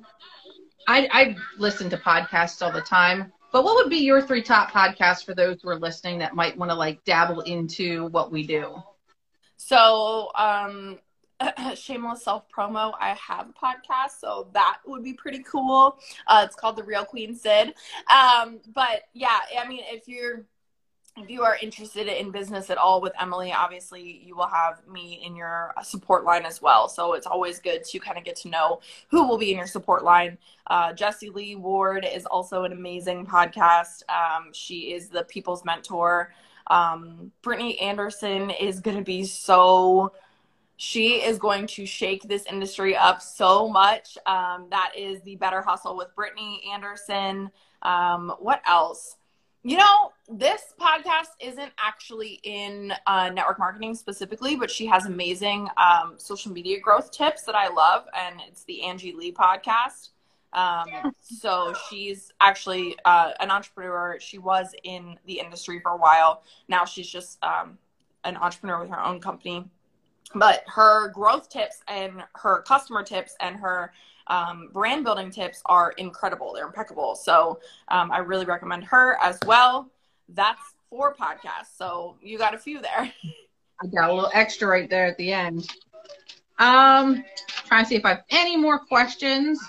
I 0.88 1.08
I 1.12 1.36
listen 1.58 1.90
to 1.92 1.98
podcasts 1.98 2.62
all 2.62 2.72
the 2.72 2.82
time, 2.82 3.32
but 3.52 3.64
what 3.64 3.76
would 3.76 3.90
be 3.90 3.98
your 3.98 4.22
three 4.22 4.42
top 4.42 4.72
podcasts 4.72 5.24
for 5.24 5.34
those 5.34 5.62
who 5.62 5.70
are 5.70 5.80
listening 5.80 6.20
that 6.20 6.36
might 6.36 6.58
want 6.58 6.72
to 6.72 6.76
like 6.76 7.04
dabble 7.06 7.42
into 7.42 8.08
what 8.08 8.32
we 8.32 8.46
do? 8.46 8.76
So, 9.58 10.32
um, 10.36 11.00
shameless 11.75 12.24
self 12.24 12.46
promo. 12.50 12.94
I 13.00 13.10
have 13.10 13.50
a 13.50 13.54
podcast, 13.54 14.20
so 14.20 14.48
that 14.54 14.80
would 14.86 15.04
be 15.04 15.14
pretty 15.14 15.44
cool. 15.44 16.00
Uh, 16.28 16.44
it's 16.46 16.56
called 16.56 16.75
The 16.75 16.84
Real 16.84 17.06
Queen 17.06 17.36
Syd. 17.36 17.74
Um, 18.14 18.60
but 18.74 19.04
yeah, 19.14 19.40
I 19.60 19.68
mean, 19.68 19.82
if 19.88 20.08
you're 20.08 20.46
if 21.18 21.30
you 21.30 21.44
are 21.44 21.58
interested 21.62 22.08
in 22.08 22.30
business 22.30 22.70
at 22.70 22.78
all 22.78 23.00
with 23.00 23.14
Emily, 23.20 23.54
obviously 23.54 24.22
you 24.25 24.36
will 24.36 24.48
have 24.48 24.86
me 24.86 25.22
in 25.25 25.34
your 25.34 25.74
support 25.82 26.25
line 26.25 26.46
as 26.46 26.62
well. 26.62 26.90
So 26.90 27.14
it's 27.14 27.25
always 27.25 27.60
good 27.60 27.86
to 27.86 28.00
kind 28.00 28.18
of 28.18 28.25
get 28.25 28.36
to 28.38 28.50
know 28.50 28.82
who 29.10 29.25
will 29.25 29.38
be 29.38 29.52
in 29.52 29.58
your 29.58 29.68
support 29.68 30.04
line. 30.04 30.38
Uh, 30.68 30.92
Jessie 30.92 31.30
Lee 31.30 31.56
Ward 31.56 32.06
is 32.12 32.25
also 32.25 32.66
an 32.66 32.74
amazing 32.74 33.25
podcast. 33.25 34.04
Um, 34.10 34.50
she 34.52 34.94
is 34.94 35.08
the 35.08 35.24
people's 35.24 35.64
mentor. 35.64 36.34
Um, 36.68 37.32
Brittany 37.42 37.80
Anderson 37.80 38.50
is 38.50 38.82
going 38.82 38.98
to 38.98 39.04
be 39.04 39.24
so 39.24 40.12
she 40.77 41.24
is 41.24 41.38
going 41.38 41.67
to 41.67 41.86
shake 41.86 42.24
this 42.24 42.46
industry 42.46 42.96
up 42.96 43.22
so 43.22 43.70
much. 43.70 44.18
Um, 44.25 44.68
that 44.72 44.92
is 44.98 45.22
the 45.22 45.35
Better 45.38 45.61
Hustle 45.61 45.96
with 45.96 46.14
Brittany 46.16 46.64
Anderson. 46.72 47.50
Um, 47.81 48.33
what 48.40 48.61
else? 48.68 49.16
You 49.64 49.77
know, 49.77 50.14
this 50.29 50.74
podcast 50.79 51.29
isn't 51.40 51.72
actually 51.79 52.40
in 52.44 52.94
uh, 53.07 53.29
network 53.29 53.57
marketing 53.57 53.96
specifically, 53.96 54.55
but 54.55 54.70
she 54.70 54.85
has 54.85 55.05
amazing 55.05 55.68
um, 55.77 56.16
social 56.18 56.51
media 56.51 56.79
growth 56.79 57.09
tips 57.11 57.44
that 57.44 57.55
I 57.55 57.70
love, 57.70 58.05
and 58.16 58.42
it's 58.48 58.64
the 58.66 58.83
Angie 58.83 59.14
Lee 59.14 59.31
podcast. 59.31 60.09
Um, 60.53 61.14
so 61.22 61.74
she's 61.90 62.31
actually 62.40 62.96
uh, 63.05 63.31
an 63.40 63.50
entrepreneur. 63.50 64.18
She 64.20 64.38
was 64.38 64.74
in 64.83 65.18
the 65.25 65.40
industry 65.40 65.79
for 65.79 65.92
a 65.92 65.98
while. 65.98 66.44
Now 66.68 66.85
she's 66.85 67.07
just 67.09 67.44
um, 67.44 67.77
an 68.24 68.38
entrepreneur 68.38 68.79
with 68.79 68.90
her 68.90 69.03
own 69.03 69.20
company 69.20 69.66
but 70.36 70.64
her 70.68 71.10
growth 71.10 71.50
tips 71.50 71.82
and 71.88 72.24
her 72.36 72.62
customer 72.64 73.04
tips 73.04 73.36
and 73.40 73.56
her 73.56 73.92
um, 74.28 74.70
brand 74.74 75.04
building 75.04 75.32
tips 75.32 75.62
are 75.66 75.92
incredible. 75.94 76.54
They're 76.54 76.68
impeccable. 76.68 77.16
So 77.16 77.60
um, 77.88 78.12
I 78.12 78.20
really 78.20 78.46
recommend 78.46 78.84
her 78.86 79.18
as 79.22 79.40
well. 79.46 79.90
That's 80.30 80.62
four 80.90 81.14
podcasts. 81.14 81.78
So 81.78 82.18
you 82.22 82.38
got 82.38 82.54
a 82.54 82.58
few 82.58 82.82
there. 82.82 83.12
I 83.84 83.88
got 83.88 84.10
a 84.10 84.14
little 84.14 84.32
extra 84.34 84.68
right 84.68 84.90
there 84.90 85.06
at 85.06 85.18
the 85.18 85.34
end. 85.34 85.70
Um, 86.60 87.24
trying 87.66 87.84
to 87.84 87.90
see 87.90 87.96
if 87.96 88.06
I 88.06 88.10
have 88.10 88.24
any 88.30 88.56
more 88.56 88.80
questions. 88.80 89.60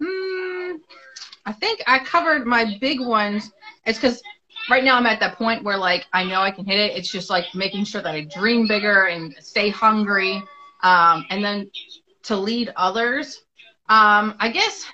Hmm, 0.00 0.76
I 1.46 1.52
think 1.52 1.82
I 1.86 2.00
covered 2.00 2.46
my 2.46 2.76
big 2.80 3.00
ones. 3.00 3.50
It's 3.86 3.98
because 3.98 4.20
right 4.68 4.84
now 4.84 4.96
I'm 4.96 5.06
at 5.06 5.20
that 5.20 5.36
point 5.36 5.64
where 5.64 5.76
like 5.76 6.06
I 6.12 6.24
know 6.24 6.40
I 6.40 6.50
can 6.50 6.64
hit 6.64 6.78
it. 6.78 6.96
It's 6.96 7.10
just 7.10 7.30
like 7.30 7.46
making 7.54 7.84
sure 7.84 8.02
that 8.02 8.14
I 8.14 8.22
dream 8.22 8.66
bigger 8.66 9.04
and 9.06 9.34
stay 9.40 9.70
hungry. 9.70 10.42
Um, 10.82 11.26
and 11.30 11.44
then 11.44 11.70
to 12.24 12.36
lead 12.36 12.72
others. 12.76 13.42
Um, 13.88 14.36
I 14.38 14.50
guess 14.52 14.84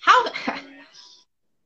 how 0.00 0.26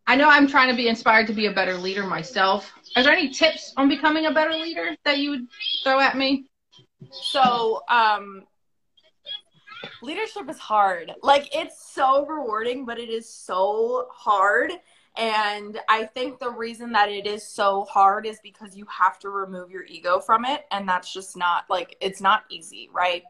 I 0.07 0.15
know 0.15 0.29
I'm 0.29 0.47
trying 0.47 0.71
to 0.71 0.77
be 0.77 0.89
inspired 0.89 1.27
to 1.27 1.33
be 1.33 1.47
a 1.47 1.53
better 1.53 1.75
leader 1.75 2.05
myself. 2.05 2.73
Are 2.95 3.03
there 3.03 3.13
any 3.13 3.31
tips 3.31 3.73
on 3.77 3.89
becoming 3.89 4.27
a 4.27 4.33
better 4.33 4.53
leader 4.53 4.97
that 5.05 5.19
you 5.19 5.31
would 5.31 5.47
throw 5.83 5.99
at 5.99 6.17
me? 6.17 6.47
So, 7.11 7.83
um, 7.89 8.45
leadership 10.03 10.49
is 10.49 10.59
hard. 10.59 11.13
Like 11.23 11.49
it's 11.55 11.93
so 11.93 12.25
rewarding, 12.27 12.85
but 12.85 12.99
it 12.99 13.09
is 13.09 13.29
so 13.29 14.07
hard. 14.13 14.73
And 15.17 15.81
I 15.89 16.05
think 16.05 16.39
the 16.39 16.51
reason 16.51 16.93
that 16.93 17.09
it 17.09 17.27
is 17.27 17.47
so 17.47 17.85
hard 17.85 18.27
is 18.27 18.39
because 18.43 18.77
you 18.77 18.87
have 18.87 19.19
to 19.21 19.31
remove 19.31 19.71
your 19.71 19.85
ego 19.85 20.21
from 20.21 20.45
it. 20.45 20.67
And 20.71 20.87
that's 20.89 21.13
just 21.13 21.37
not 21.37 21.65
like, 21.71 21.97
it's 22.01 22.21
not 22.21 22.45
easy, 22.51 22.91
right? 22.93 23.23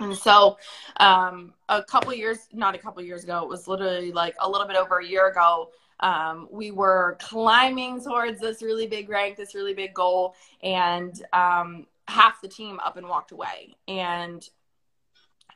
And 0.00 0.16
so, 0.16 0.58
um, 0.98 1.54
a 1.68 1.82
couple 1.84 2.12
years, 2.12 2.48
not 2.52 2.74
a 2.74 2.78
couple 2.78 3.00
years 3.02 3.22
ago, 3.22 3.42
it 3.42 3.48
was 3.48 3.68
literally 3.68 4.10
like 4.10 4.34
a 4.40 4.48
little 4.48 4.66
bit 4.66 4.76
over 4.76 4.98
a 4.98 5.06
year 5.06 5.28
ago. 5.28 5.70
Um, 6.00 6.48
we 6.50 6.72
were 6.72 7.16
climbing 7.20 8.02
towards 8.02 8.40
this 8.40 8.60
really 8.60 8.88
big 8.88 9.08
rank, 9.08 9.36
this 9.36 9.54
really 9.54 9.74
big 9.74 9.94
goal, 9.94 10.34
and 10.62 11.14
um, 11.32 11.86
half 12.08 12.42
the 12.42 12.48
team 12.48 12.80
up 12.80 12.96
and 12.96 13.08
walked 13.08 13.30
away. 13.30 13.76
And 13.86 14.46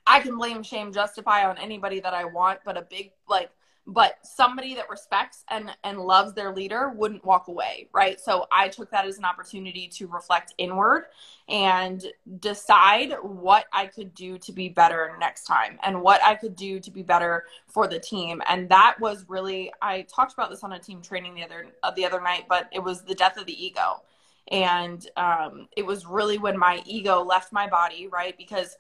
I 0.06 0.20
can 0.20 0.38
blame, 0.38 0.62
shame, 0.62 0.92
justify 0.92 1.44
on 1.48 1.58
anybody 1.58 1.98
that 2.00 2.14
I 2.14 2.24
want, 2.24 2.60
but 2.64 2.76
a 2.78 2.82
big, 2.82 3.10
like, 3.28 3.50
but 3.88 4.18
somebody 4.22 4.74
that 4.74 4.90
respects 4.90 5.44
and 5.48 5.70
and 5.82 5.98
loves 5.98 6.34
their 6.34 6.54
leader 6.54 6.90
wouldn't 6.90 7.24
walk 7.24 7.48
away 7.48 7.88
right? 7.92 8.20
So 8.20 8.46
i 8.52 8.68
took 8.68 8.90
that 8.90 9.06
as 9.06 9.18
an 9.18 9.24
opportunity 9.24 9.88
to 9.88 10.06
reflect 10.06 10.54
inward 10.58 11.06
and 11.48 12.04
decide 12.38 13.14
what 13.22 13.64
i 13.72 13.86
could 13.86 14.14
do 14.14 14.36
to 14.38 14.52
be 14.52 14.68
better 14.68 15.16
next 15.18 15.44
time 15.44 15.78
and 15.82 16.00
what 16.02 16.22
i 16.22 16.34
could 16.34 16.54
do 16.54 16.78
to 16.78 16.90
be 16.90 17.02
better 17.02 17.44
for 17.66 17.88
the 17.88 17.98
team. 17.98 18.42
And 18.48 18.68
that 18.68 18.96
was 19.00 19.24
really 19.28 19.72
i 19.80 20.02
talked 20.02 20.34
about 20.34 20.50
this 20.50 20.62
on 20.62 20.72
a 20.72 20.78
team 20.78 21.00
training 21.00 21.34
the 21.34 21.42
other 21.42 21.66
uh, 21.82 21.90
the 21.90 22.04
other 22.04 22.20
night 22.20 22.44
but 22.48 22.68
it 22.72 22.80
was 22.80 23.02
the 23.04 23.14
death 23.14 23.38
of 23.38 23.46
the 23.46 23.64
ego. 23.64 24.02
And 24.50 25.06
um, 25.18 25.68
it 25.76 25.84
was 25.84 26.06
really 26.06 26.38
when 26.38 26.58
my 26.58 26.82
ego 26.86 27.22
left 27.22 27.52
my 27.52 27.66
body 27.68 28.06
right? 28.06 28.36
Because 28.36 28.76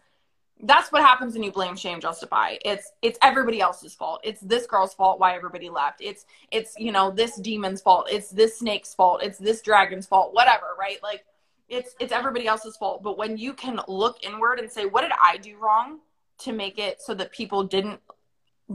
that's 0.62 0.90
what 0.90 1.02
happens 1.02 1.34
when 1.34 1.42
you 1.42 1.52
blame 1.52 1.76
shame 1.76 2.00
justify. 2.00 2.56
It's 2.64 2.92
it's 3.02 3.18
everybody 3.22 3.60
else's 3.60 3.94
fault. 3.94 4.20
It's 4.24 4.40
this 4.40 4.66
girl's 4.66 4.94
fault 4.94 5.20
why 5.20 5.34
everybody 5.34 5.68
left. 5.70 6.00
It's 6.00 6.26
it's 6.50 6.74
you 6.78 6.92
know 6.92 7.10
this 7.10 7.36
demon's 7.36 7.80
fault. 7.80 8.08
It's 8.10 8.30
this 8.30 8.58
snake's 8.58 8.94
fault. 8.94 9.22
It's 9.22 9.38
this 9.38 9.62
dragon's 9.62 10.06
fault. 10.06 10.34
Whatever 10.34 10.66
right? 10.78 10.98
Like 11.02 11.24
it's 11.68 11.94
it's 12.00 12.12
everybody 12.12 12.46
else's 12.46 12.76
fault. 12.76 13.02
But 13.02 13.18
when 13.18 13.36
you 13.36 13.54
can 13.54 13.80
look 13.88 14.18
inward 14.24 14.58
and 14.58 14.70
say 14.70 14.86
what 14.86 15.02
did 15.02 15.12
i 15.22 15.36
do 15.36 15.56
wrong 15.58 16.00
to 16.38 16.52
make 16.52 16.78
it 16.78 17.00
so 17.00 17.14
that 17.14 17.32
people 17.32 17.64
didn't 17.64 18.00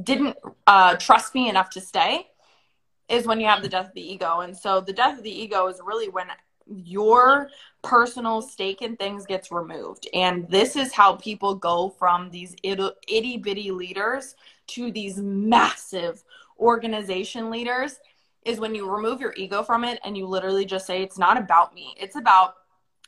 didn't 0.04 0.38
uh, 0.68 0.96
trust 0.96 1.36
me 1.36 1.50
enough 1.50 1.70
to 1.72 1.82
stay? 1.82 2.28
is 3.10 3.28
when 3.28 3.40
you 3.40 3.48
have 3.48 3.62
the 3.62 3.70
death 3.70 3.88
of 3.88 3.94
the 3.94 4.02
ego. 4.02 4.40
And 4.40 4.56
so 4.56 4.82
the 4.82 4.94
death 4.94 5.18
of 5.18 5.24
the 5.24 5.32
ego 5.32 5.68
is 5.68 5.80
really 5.84 6.10
when 6.10 6.28
your 6.68 7.50
personal 7.84 8.42
stake 8.42 8.82
in 8.82 8.96
things 8.96 9.26
gets 9.26 9.52
removed. 9.52 10.08
And 10.14 10.50
this 10.50 10.76
is 10.76 10.94
how 10.94 11.18
people 11.18 11.54
go 11.54 11.90
from 11.90 12.32
these 12.32 12.56
itty 12.64 13.38
bitty 13.38 13.72
leaders 13.72 14.36
to 14.68 14.92
these 14.92 15.18
massive 15.18 16.24
organization 16.60 17.52
leaders 17.52 18.00
is 18.46 18.60
when 18.60 18.74
you 18.74 18.90
remove 18.90 19.20
your 19.20 19.34
ego 19.38 19.64
from 19.64 19.84
it 19.84 20.00
and 20.04 20.18
you 20.18 20.26
literally 20.26 20.66
just 20.66 20.86
say 20.86 21.02
it's 21.02 21.18
not 21.18 21.38
about 21.38 21.76
me. 21.76 21.94
It's 22.00 22.16
about 22.16 22.56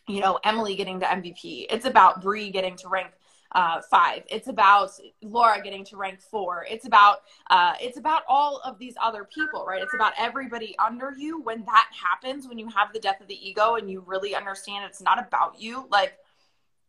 you 0.07 0.19
know 0.19 0.39
Emily 0.43 0.75
getting 0.75 0.99
to 0.99 1.05
MVP. 1.05 1.67
It's 1.69 1.85
about 1.85 2.21
Bree 2.21 2.51
getting 2.51 2.75
to 2.77 2.89
rank 2.89 3.11
uh, 3.51 3.81
five. 3.89 4.23
It's 4.29 4.47
about 4.47 4.91
Laura 5.21 5.61
getting 5.61 5.85
to 5.85 5.97
rank 5.97 6.21
four. 6.21 6.65
It's 6.69 6.85
about 6.85 7.19
uh, 7.49 7.73
it's 7.79 7.97
about 7.97 8.23
all 8.27 8.61
of 8.65 8.77
these 8.79 8.95
other 9.01 9.23
people, 9.23 9.65
right? 9.65 9.81
It's 9.81 9.93
about 9.93 10.13
everybody 10.17 10.75
under 10.83 11.13
you. 11.17 11.41
When 11.41 11.63
that 11.65 11.89
happens, 11.91 12.47
when 12.47 12.57
you 12.57 12.67
have 12.69 12.93
the 12.93 12.99
death 12.99 13.21
of 13.21 13.27
the 13.27 13.47
ego 13.47 13.75
and 13.75 13.89
you 13.89 14.03
really 14.05 14.35
understand 14.35 14.85
it's 14.85 15.01
not 15.01 15.19
about 15.19 15.59
you, 15.59 15.87
like 15.91 16.17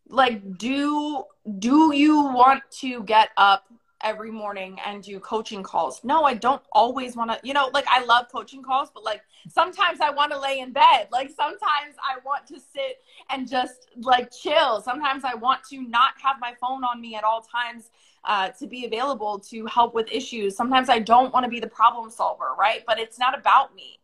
like 0.09 0.59
do 0.59 1.25
do 1.59 1.95
you 1.95 2.23
want 2.23 2.63
to 2.81 3.03
get 3.03 3.31
up 3.37 3.65
every 4.07 4.31
morning 4.31 4.79
and 4.87 5.03
do 5.03 5.19
coaching 5.19 5.65
calls. 5.65 6.01
No, 6.05 6.23
I 6.23 6.35
don't 6.35 6.63
always 6.71 7.17
want 7.17 7.33
to, 7.33 7.41
you 7.43 7.53
know, 7.53 7.71
like 7.75 7.87
I 7.89 8.05
love 8.05 8.27
coaching 8.31 8.63
calls, 8.63 8.89
but 8.95 9.03
like 9.03 9.23
sometimes 9.49 10.01
I 10.01 10.11
want 10.11 10.31
to 10.31 10.39
lay 10.39 10.61
in 10.61 10.73
bed. 10.73 11.09
Like 11.11 11.29
sometimes 11.29 11.97
I 11.99 12.19
want 12.25 12.47
to 12.47 12.55
sit 12.61 13.01
and 13.31 13.49
just 13.49 13.89
like 13.97 14.31
chill. 14.33 14.81
Sometimes 14.81 15.25
I 15.25 15.35
want 15.35 15.65
to 15.71 15.83
not 15.83 16.13
have 16.23 16.37
my 16.41 16.55
phone 16.61 16.85
on 16.85 17.01
me 17.01 17.17
at 17.17 17.25
all 17.25 17.43
times 17.43 17.91
uh, 18.25 18.51
to 18.51 18.69
be 18.69 18.87
available 18.87 19.41
to 19.51 19.67
help 19.67 19.93
with 19.93 20.11
issues. 20.13 20.57
Sometimes 20.57 20.89
I 20.89 21.01
don't 21.01 21.35
want 21.35 21.43
to 21.43 21.51
be 21.51 21.59
the 21.59 21.67
problem 21.67 22.09
solver, 22.09 22.53
right? 22.57 22.85
But 22.87 23.01
it's 23.01 23.19
not 23.19 23.37
about 23.37 23.75
me. 23.75 23.99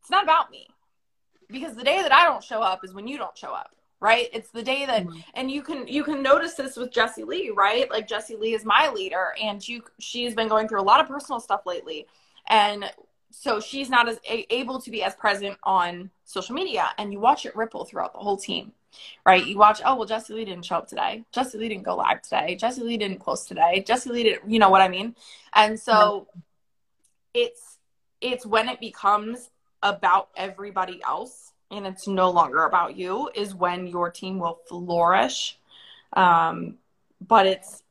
It's 0.00 0.10
not 0.10 0.22
about 0.22 0.52
me. 0.52 0.68
Because 1.48 1.74
the 1.74 1.82
day 1.82 2.00
that 2.02 2.12
I 2.12 2.24
don't 2.24 2.44
show 2.44 2.62
up 2.62 2.84
is 2.84 2.94
when 2.94 3.08
you 3.08 3.18
don't 3.18 3.36
show 3.36 3.52
up 3.52 3.74
right? 4.00 4.28
It's 4.32 4.50
the 4.50 4.62
day 4.62 4.86
that 4.86 5.06
mm-hmm. 5.06 5.20
and 5.34 5.50
you 5.50 5.62
can 5.62 5.86
you 5.86 6.02
can 6.02 6.22
notice 6.22 6.54
this 6.54 6.76
with 6.76 6.90
jessie 6.90 7.24
lee 7.24 7.52
right? 7.54 7.90
Like 7.90 8.08
jessie 8.08 8.36
lee 8.36 8.54
is 8.54 8.64
my 8.64 8.90
leader 8.90 9.34
and 9.40 9.66
you 9.66 9.82
she's 9.98 10.34
been 10.34 10.48
going 10.48 10.68
through 10.68 10.80
a 10.80 10.82
lot 10.82 11.00
of 11.00 11.08
personal 11.08 11.40
stuff 11.40 11.62
lately. 11.66 12.06
And 12.48 12.90
so 13.30 13.60
she's 13.60 13.88
not 13.88 14.08
as 14.08 14.18
a, 14.28 14.46
able 14.52 14.80
to 14.80 14.90
be 14.90 15.04
as 15.04 15.14
present 15.14 15.56
on 15.62 16.10
social 16.24 16.54
media 16.54 16.90
and 16.98 17.12
you 17.12 17.20
watch 17.20 17.46
it 17.46 17.54
ripple 17.54 17.84
throughout 17.84 18.12
the 18.12 18.18
whole 18.18 18.36
team 18.36 18.72
right? 19.24 19.46
You 19.46 19.56
watch 19.56 19.80
oh 19.84 19.96
well 19.96 20.06
jessie 20.06 20.34
lee 20.34 20.44
didn't 20.44 20.64
show 20.64 20.76
up 20.76 20.88
today. 20.88 21.24
Jessie 21.32 21.58
lee 21.58 21.68
didn't 21.68 21.84
go 21.84 21.96
live 21.96 22.22
today. 22.22 22.56
Jessie 22.56 22.82
lee 22.82 22.96
didn't 22.96 23.20
post 23.20 23.48
today. 23.48 23.84
Jessie 23.86 24.10
lee 24.10 24.24
didn't 24.24 24.50
you 24.50 24.58
know 24.58 24.70
what 24.70 24.80
i 24.82 24.88
mean? 24.88 25.14
And 25.52 25.78
so 25.78 25.92
mm-hmm. 25.92 26.40
it's 27.34 27.78
it's 28.20 28.44
when 28.44 28.68
it 28.68 28.80
becomes 28.80 29.50
about 29.82 30.28
everybody 30.36 31.00
else 31.06 31.49
and 31.70 31.86
it's 31.86 32.08
no 32.08 32.30
longer 32.30 32.64
about 32.64 32.96
you 32.96 33.30
is 33.34 33.54
when 33.54 33.86
your 33.86 34.10
team 34.10 34.38
will 34.38 34.60
flourish. 34.68 35.58
Um, 36.12 36.76
but 37.26 37.46
it's 37.46 37.82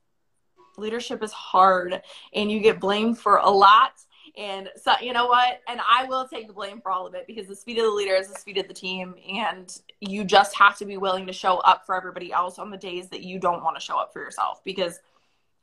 leadership 0.77 1.23
is 1.23 1.31
hard 1.31 2.01
and 2.33 2.51
you 2.51 2.59
get 2.59 2.79
blamed 2.79 3.19
for 3.19 3.37
a 3.37 3.49
lot. 3.49 3.93
And 4.37 4.69
so, 4.81 4.93
you 5.01 5.11
know 5.11 5.27
what? 5.27 5.61
And 5.67 5.79
I 5.87 6.05
will 6.05 6.27
take 6.27 6.47
the 6.47 6.53
blame 6.53 6.81
for 6.81 6.91
all 6.91 7.05
of 7.05 7.13
it 7.13 7.27
because 7.27 7.47
the 7.47 7.55
speed 7.55 7.77
of 7.77 7.85
the 7.85 7.91
leader 7.91 8.15
is 8.15 8.29
the 8.29 8.39
speed 8.39 8.57
of 8.57 8.67
the 8.67 8.73
team. 8.73 9.15
And 9.29 9.75
you 9.99 10.23
just 10.23 10.55
have 10.55 10.77
to 10.77 10.85
be 10.85 10.97
willing 10.97 11.27
to 11.27 11.33
show 11.33 11.57
up 11.57 11.85
for 11.85 11.95
everybody 11.95 12.31
else 12.31 12.59
on 12.59 12.69
the 12.69 12.77
days 12.77 13.09
that 13.09 13.21
you 13.23 13.39
don't 13.39 13.63
want 13.63 13.75
to 13.77 13.81
show 13.81 13.97
up 13.97 14.13
for 14.13 14.21
yourself 14.21 14.61
because 14.63 14.99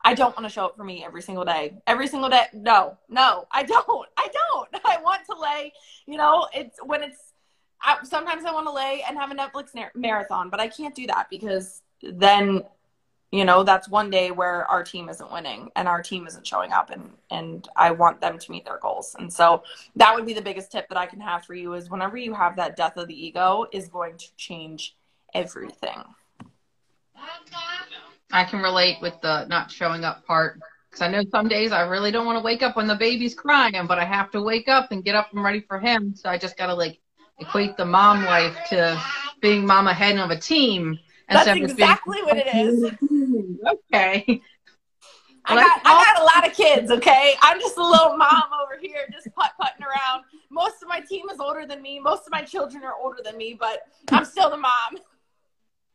I 0.05 0.14
don't 0.14 0.37
want 0.37 0.44
to 0.44 0.52
show 0.52 0.66
up 0.66 0.76
for 0.76 0.85
me 0.85 1.05
every 1.05 1.22
single 1.22 1.44
day. 1.44 1.79
Every 1.87 2.07
single 2.07 2.29
day. 2.29 2.44
No, 2.52 2.98
no, 3.09 3.46
I 3.50 3.62
don't. 3.62 4.09
I 4.16 4.29
don't. 4.29 4.68
I 4.85 5.00
want 5.02 5.22
to 5.26 5.40
lay, 5.40 5.72
you 6.07 6.18
know, 6.18 6.46
it's 6.52 6.79
when 6.85 7.02
it's 7.02 7.33
I, 7.82 7.98
sometimes 8.02 8.44
I 8.44 8.52
want 8.52 8.66
to 8.66 8.72
lay 8.72 9.02
and 9.06 9.16
have 9.18 9.30
a 9.30 9.34
Netflix 9.34 9.70
marathon, 9.94 10.50
but 10.50 10.60
I 10.60 10.68
can't 10.68 10.94
do 10.94 11.06
that 11.08 11.28
because 11.30 11.82
then, 12.02 12.62
you 13.32 13.44
know, 13.44 13.62
that's 13.62 13.88
one 13.88 14.10
day 14.10 14.30
where 14.30 14.64
our 14.66 14.82
team 14.82 15.08
isn't 15.08 15.32
winning 15.32 15.70
and 15.76 15.86
our 15.88 16.02
team 16.02 16.26
isn't 16.26 16.46
showing 16.46 16.72
up, 16.72 16.90
and 16.90 17.10
and 17.30 17.68
I 17.76 17.90
want 17.90 18.20
them 18.20 18.38
to 18.38 18.50
meet 18.50 18.64
their 18.64 18.78
goals. 18.78 19.14
And 19.18 19.32
so 19.32 19.62
that 19.96 20.14
would 20.14 20.26
be 20.26 20.32
the 20.32 20.42
biggest 20.42 20.72
tip 20.72 20.88
that 20.88 20.98
I 20.98 21.06
can 21.06 21.20
have 21.20 21.44
for 21.44 21.54
you 21.54 21.74
is 21.74 21.90
whenever 21.90 22.16
you 22.16 22.34
have 22.34 22.56
that 22.56 22.76
death 22.76 22.96
of 22.96 23.08
the 23.08 23.26
ego 23.26 23.66
is 23.72 23.88
going 23.88 24.16
to 24.16 24.36
change 24.36 24.96
everything. 25.34 26.02
I 28.32 28.44
can 28.44 28.60
relate 28.60 28.98
with 29.00 29.14
the 29.22 29.46
not 29.46 29.70
showing 29.70 30.04
up 30.04 30.26
part 30.26 30.60
because 30.90 31.02
I 31.02 31.08
know 31.08 31.22
some 31.30 31.48
days 31.48 31.72
I 31.72 31.82
really 31.82 32.10
don't 32.10 32.26
want 32.26 32.38
to 32.38 32.44
wake 32.44 32.62
up 32.62 32.76
when 32.76 32.86
the 32.86 32.94
baby's 32.94 33.34
crying, 33.34 33.86
but 33.86 33.98
I 33.98 34.04
have 34.04 34.30
to 34.32 34.42
wake 34.42 34.68
up 34.68 34.92
and 34.92 35.04
get 35.04 35.14
up 35.14 35.32
and 35.32 35.42
ready 35.42 35.60
for 35.60 35.78
him. 35.78 36.14
So 36.14 36.28
I 36.28 36.38
just 36.38 36.56
got 36.56 36.66
to 36.66 36.74
like 36.74 36.98
equate 37.38 37.77
the 37.77 37.85
mom 37.85 38.25
life 38.25 38.57
to 38.70 39.01
being 39.40 39.66
mama 39.66 39.92
head 39.92 40.18
of 40.18 40.31
a 40.31 40.38
team. 40.38 40.99
That's 41.29 41.49
exactly 41.49 42.22
what 42.22 42.37
it 42.37 42.55
is. 42.55 42.85
okay. 43.92 44.42
I 45.49 45.55
got, 45.55 45.81
I 45.85 46.05
got 46.05 46.20
a 46.20 46.25
lot 46.25 46.49
of 46.49 46.57
kids, 46.57 46.90
okay? 46.90 47.35
I'm 47.40 47.61
just 47.61 47.77
a 47.77 47.83
little 47.83 48.16
mom 48.16 48.44
over 48.64 48.77
here 48.81 49.07
just 49.12 49.33
putt 49.35 49.53
putting 49.61 49.85
around. 49.85 50.25
Most 50.51 50.83
of 50.83 50.88
my 50.88 51.01
team 51.01 51.29
is 51.31 51.38
older 51.38 51.66
than 51.66 51.83
me. 51.83 52.01
Most 52.01 52.27
of 52.27 52.33
my 52.33 52.42
children 52.42 52.83
are 52.83 52.94
older 53.01 53.18
than 53.25 53.37
me, 53.37 53.57
but 53.59 53.83
I'm 54.11 54.25
still 54.25 54.51
the 54.51 54.57
mom. 54.57 54.99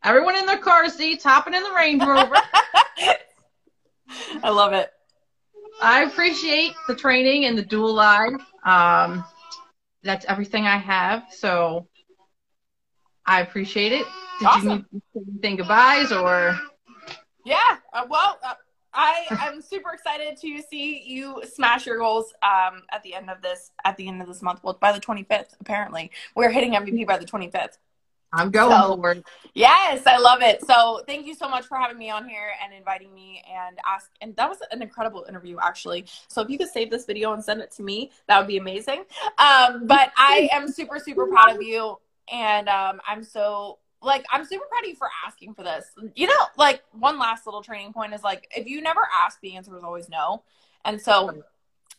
Everyone 0.04 0.36
in 0.36 0.46
their 0.46 0.58
car 0.58 0.88
seats, 0.88 1.22
hopping 1.22 1.54
in 1.54 1.62
the 1.62 1.72
Range 1.72 2.02
Rover. 2.02 2.34
I 4.42 4.50
love 4.50 4.72
it. 4.72 4.90
I 5.80 6.04
appreciate 6.04 6.72
the 6.88 6.94
training 6.94 7.44
and 7.44 7.56
the 7.56 7.62
dual 7.62 7.94
live. 7.94 8.40
Um, 8.64 9.24
that's 10.02 10.24
everything 10.26 10.66
I 10.66 10.76
have. 10.76 11.24
So 11.30 11.86
I 13.26 13.40
appreciate 13.40 13.92
it. 13.92 14.06
Did 14.38 14.46
awesome. 14.46 14.86
you 14.92 15.02
need 15.14 15.28
anything 15.32 15.56
goodbyes 15.56 16.12
or? 16.12 16.58
Yeah. 17.44 17.76
Uh, 17.92 18.06
well, 18.08 18.38
uh, 18.42 18.54
I 18.94 19.26
am 19.30 19.62
super 19.62 19.92
excited 19.92 20.36
to 20.38 20.62
see 20.68 21.02
you 21.06 21.42
smash 21.50 21.86
your 21.86 21.98
goals 21.98 22.34
um, 22.42 22.82
at 22.92 23.02
the 23.02 23.14
end 23.14 23.30
of 23.30 23.40
this 23.40 23.70
at 23.84 23.96
the 23.96 24.06
end 24.08 24.20
of 24.20 24.28
this 24.28 24.42
month. 24.42 24.60
Well, 24.62 24.76
by 24.80 24.92
the 24.92 25.00
25th, 25.00 25.54
apparently, 25.60 26.10
we're 26.34 26.50
hitting 26.50 26.72
MVP 26.72 27.06
by 27.06 27.18
the 27.18 27.24
25th. 27.24 27.78
I'm 28.32 28.50
going 28.50 28.70
so. 28.70 29.22
Yes, 29.54 30.02
I 30.06 30.16
love 30.16 30.40
it. 30.40 30.64
So 30.66 31.02
thank 31.06 31.26
you 31.26 31.34
so 31.34 31.48
much 31.48 31.66
for 31.66 31.76
having 31.76 31.98
me 31.98 32.10
on 32.10 32.26
here 32.26 32.52
and 32.64 32.72
inviting 32.72 33.12
me 33.14 33.42
and 33.52 33.78
ask. 33.86 34.10
And 34.20 34.34
that 34.36 34.48
was 34.48 34.58
an 34.70 34.80
incredible 34.80 35.26
interview, 35.28 35.58
actually. 35.62 36.06
So 36.28 36.40
if 36.40 36.48
you 36.48 36.56
could 36.56 36.70
save 36.70 36.90
this 36.90 37.04
video 37.04 37.34
and 37.34 37.44
send 37.44 37.60
it 37.60 37.70
to 37.72 37.82
me, 37.82 38.10
that 38.28 38.38
would 38.38 38.48
be 38.48 38.56
amazing. 38.56 39.04
Um, 39.38 39.86
but 39.86 40.12
I 40.16 40.48
am 40.52 40.68
super, 40.68 40.98
super 40.98 41.26
proud 41.26 41.56
of 41.56 41.62
you, 41.62 41.98
and 42.32 42.68
um, 42.68 43.00
I'm 43.06 43.22
so 43.22 43.78
like 44.02 44.24
I'm 44.30 44.44
super 44.44 44.64
proud 44.68 44.84
of 44.84 44.88
you 44.88 44.96
for 44.96 45.08
asking 45.26 45.54
for 45.54 45.62
this. 45.62 45.84
You 46.14 46.26
know, 46.26 46.46
like 46.56 46.82
one 46.92 47.18
last 47.18 47.46
little 47.46 47.62
training 47.62 47.92
point 47.92 48.14
is 48.14 48.22
like 48.22 48.48
if 48.56 48.66
you 48.66 48.80
never 48.80 49.02
ask, 49.24 49.40
the 49.40 49.56
answer 49.56 49.76
is 49.76 49.84
always 49.84 50.08
no. 50.08 50.42
And 50.84 51.00
so 51.00 51.44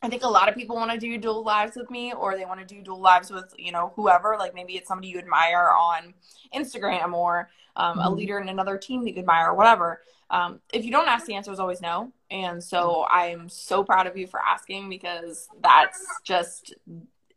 I 0.04 0.10
think 0.10 0.24
a 0.24 0.28
lot 0.28 0.50
of 0.50 0.56
people 0.56 0.76
want 0.76 0.92
to 0.92 0.98
do 0.98 1.18
dual 1.18 1.44
lives 1.44 1.78
with 1.78 1.90
me 1.90 2.12
or 2.12 2.36
they 2.36 2.44
want 2.44 2.60
to 2.60 2.66
do 2.66 2.82
dual 2.82 3.00
lives 3.00 3.32
with, 3.32 3.54
you 3.58 3.72
know, 3.72 3.94
whoever. 3.96 4.36
Like 4.38 4.54
maybe 4.54 4.74
it's 4.74 4.90
somebody 4.90 5.08
you 5.08 5.18
admire 5.18 5.70
on 5.70 6.14
Instagram 6.54 7.14
or 7.14 7.50
um, 7.78 7.98
mm-hmm. 7.98 8.08
a 8.08 8.10
leader 8.12 8.40
in 8.40 8.50
another 8.50 8.78
team 8.78 9.06
that 9.06 9.12
you 9.12 9.20
admire 9.20 9.52
or 9.52 9.54
whatever. 9.54 10.02
Um, 10.30 10.60
if 10.74 10.84
you 10.84 10.92
don't 10.92 11.08
ask, 11.08 11.26
the 11.26 11.36
answer 11.36 11.54
is 11.54 11.60
always 11.60 11.80
no. 11.80 12.12
And 12.30 12.62
so 12.62 13.06
I'm 13.10 13.48
so 13.48 13.82
proud 13.82 14.06
of 14.06 14.18
you 14.18 14.28
for 14.28 14.42
asking 14.42 14.90
because 14.90 15.48
that's 15.62 16.06
just, 16.26 16.74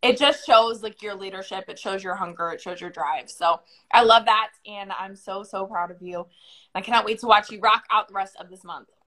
it 0.03 0.19
just 0.19 0.45
shows 0.45 0.83
like 0.83 1.03
your 1.03 1.15
leadership. 1.15 1.67
It 1.69 1.79
shows 1.79 2.03
your 2.03 2.17
hunger. 2.17 2.51
It 2.51 2.61
shows 2.61 2.81
your 2.81 2.91
drive. 2.91 3.31
So 3.31 3.61
I 3.93 4.03
love 4.03 4.25
that. 4.25 4.49
And 4.67 4.91
I'm 4.99 5.15
so, 5.15 5.45
so 5.45 5.67
proud 5.67 5.93
of 5.93 6.03
you. 6.03 6.27
I 6.75 6.81
cannot 6.81 7.05
wait 7.05 7.21
to 7.21 7.27
watch 7.27 7.51
you 7.51 7.61
rock 7.61 7.85
out 7.93 8.09
the 8.09 8.15
rest 8.15 8.37
of 8.41 8.51
this 8.51 8.65
month. 8.65 8.89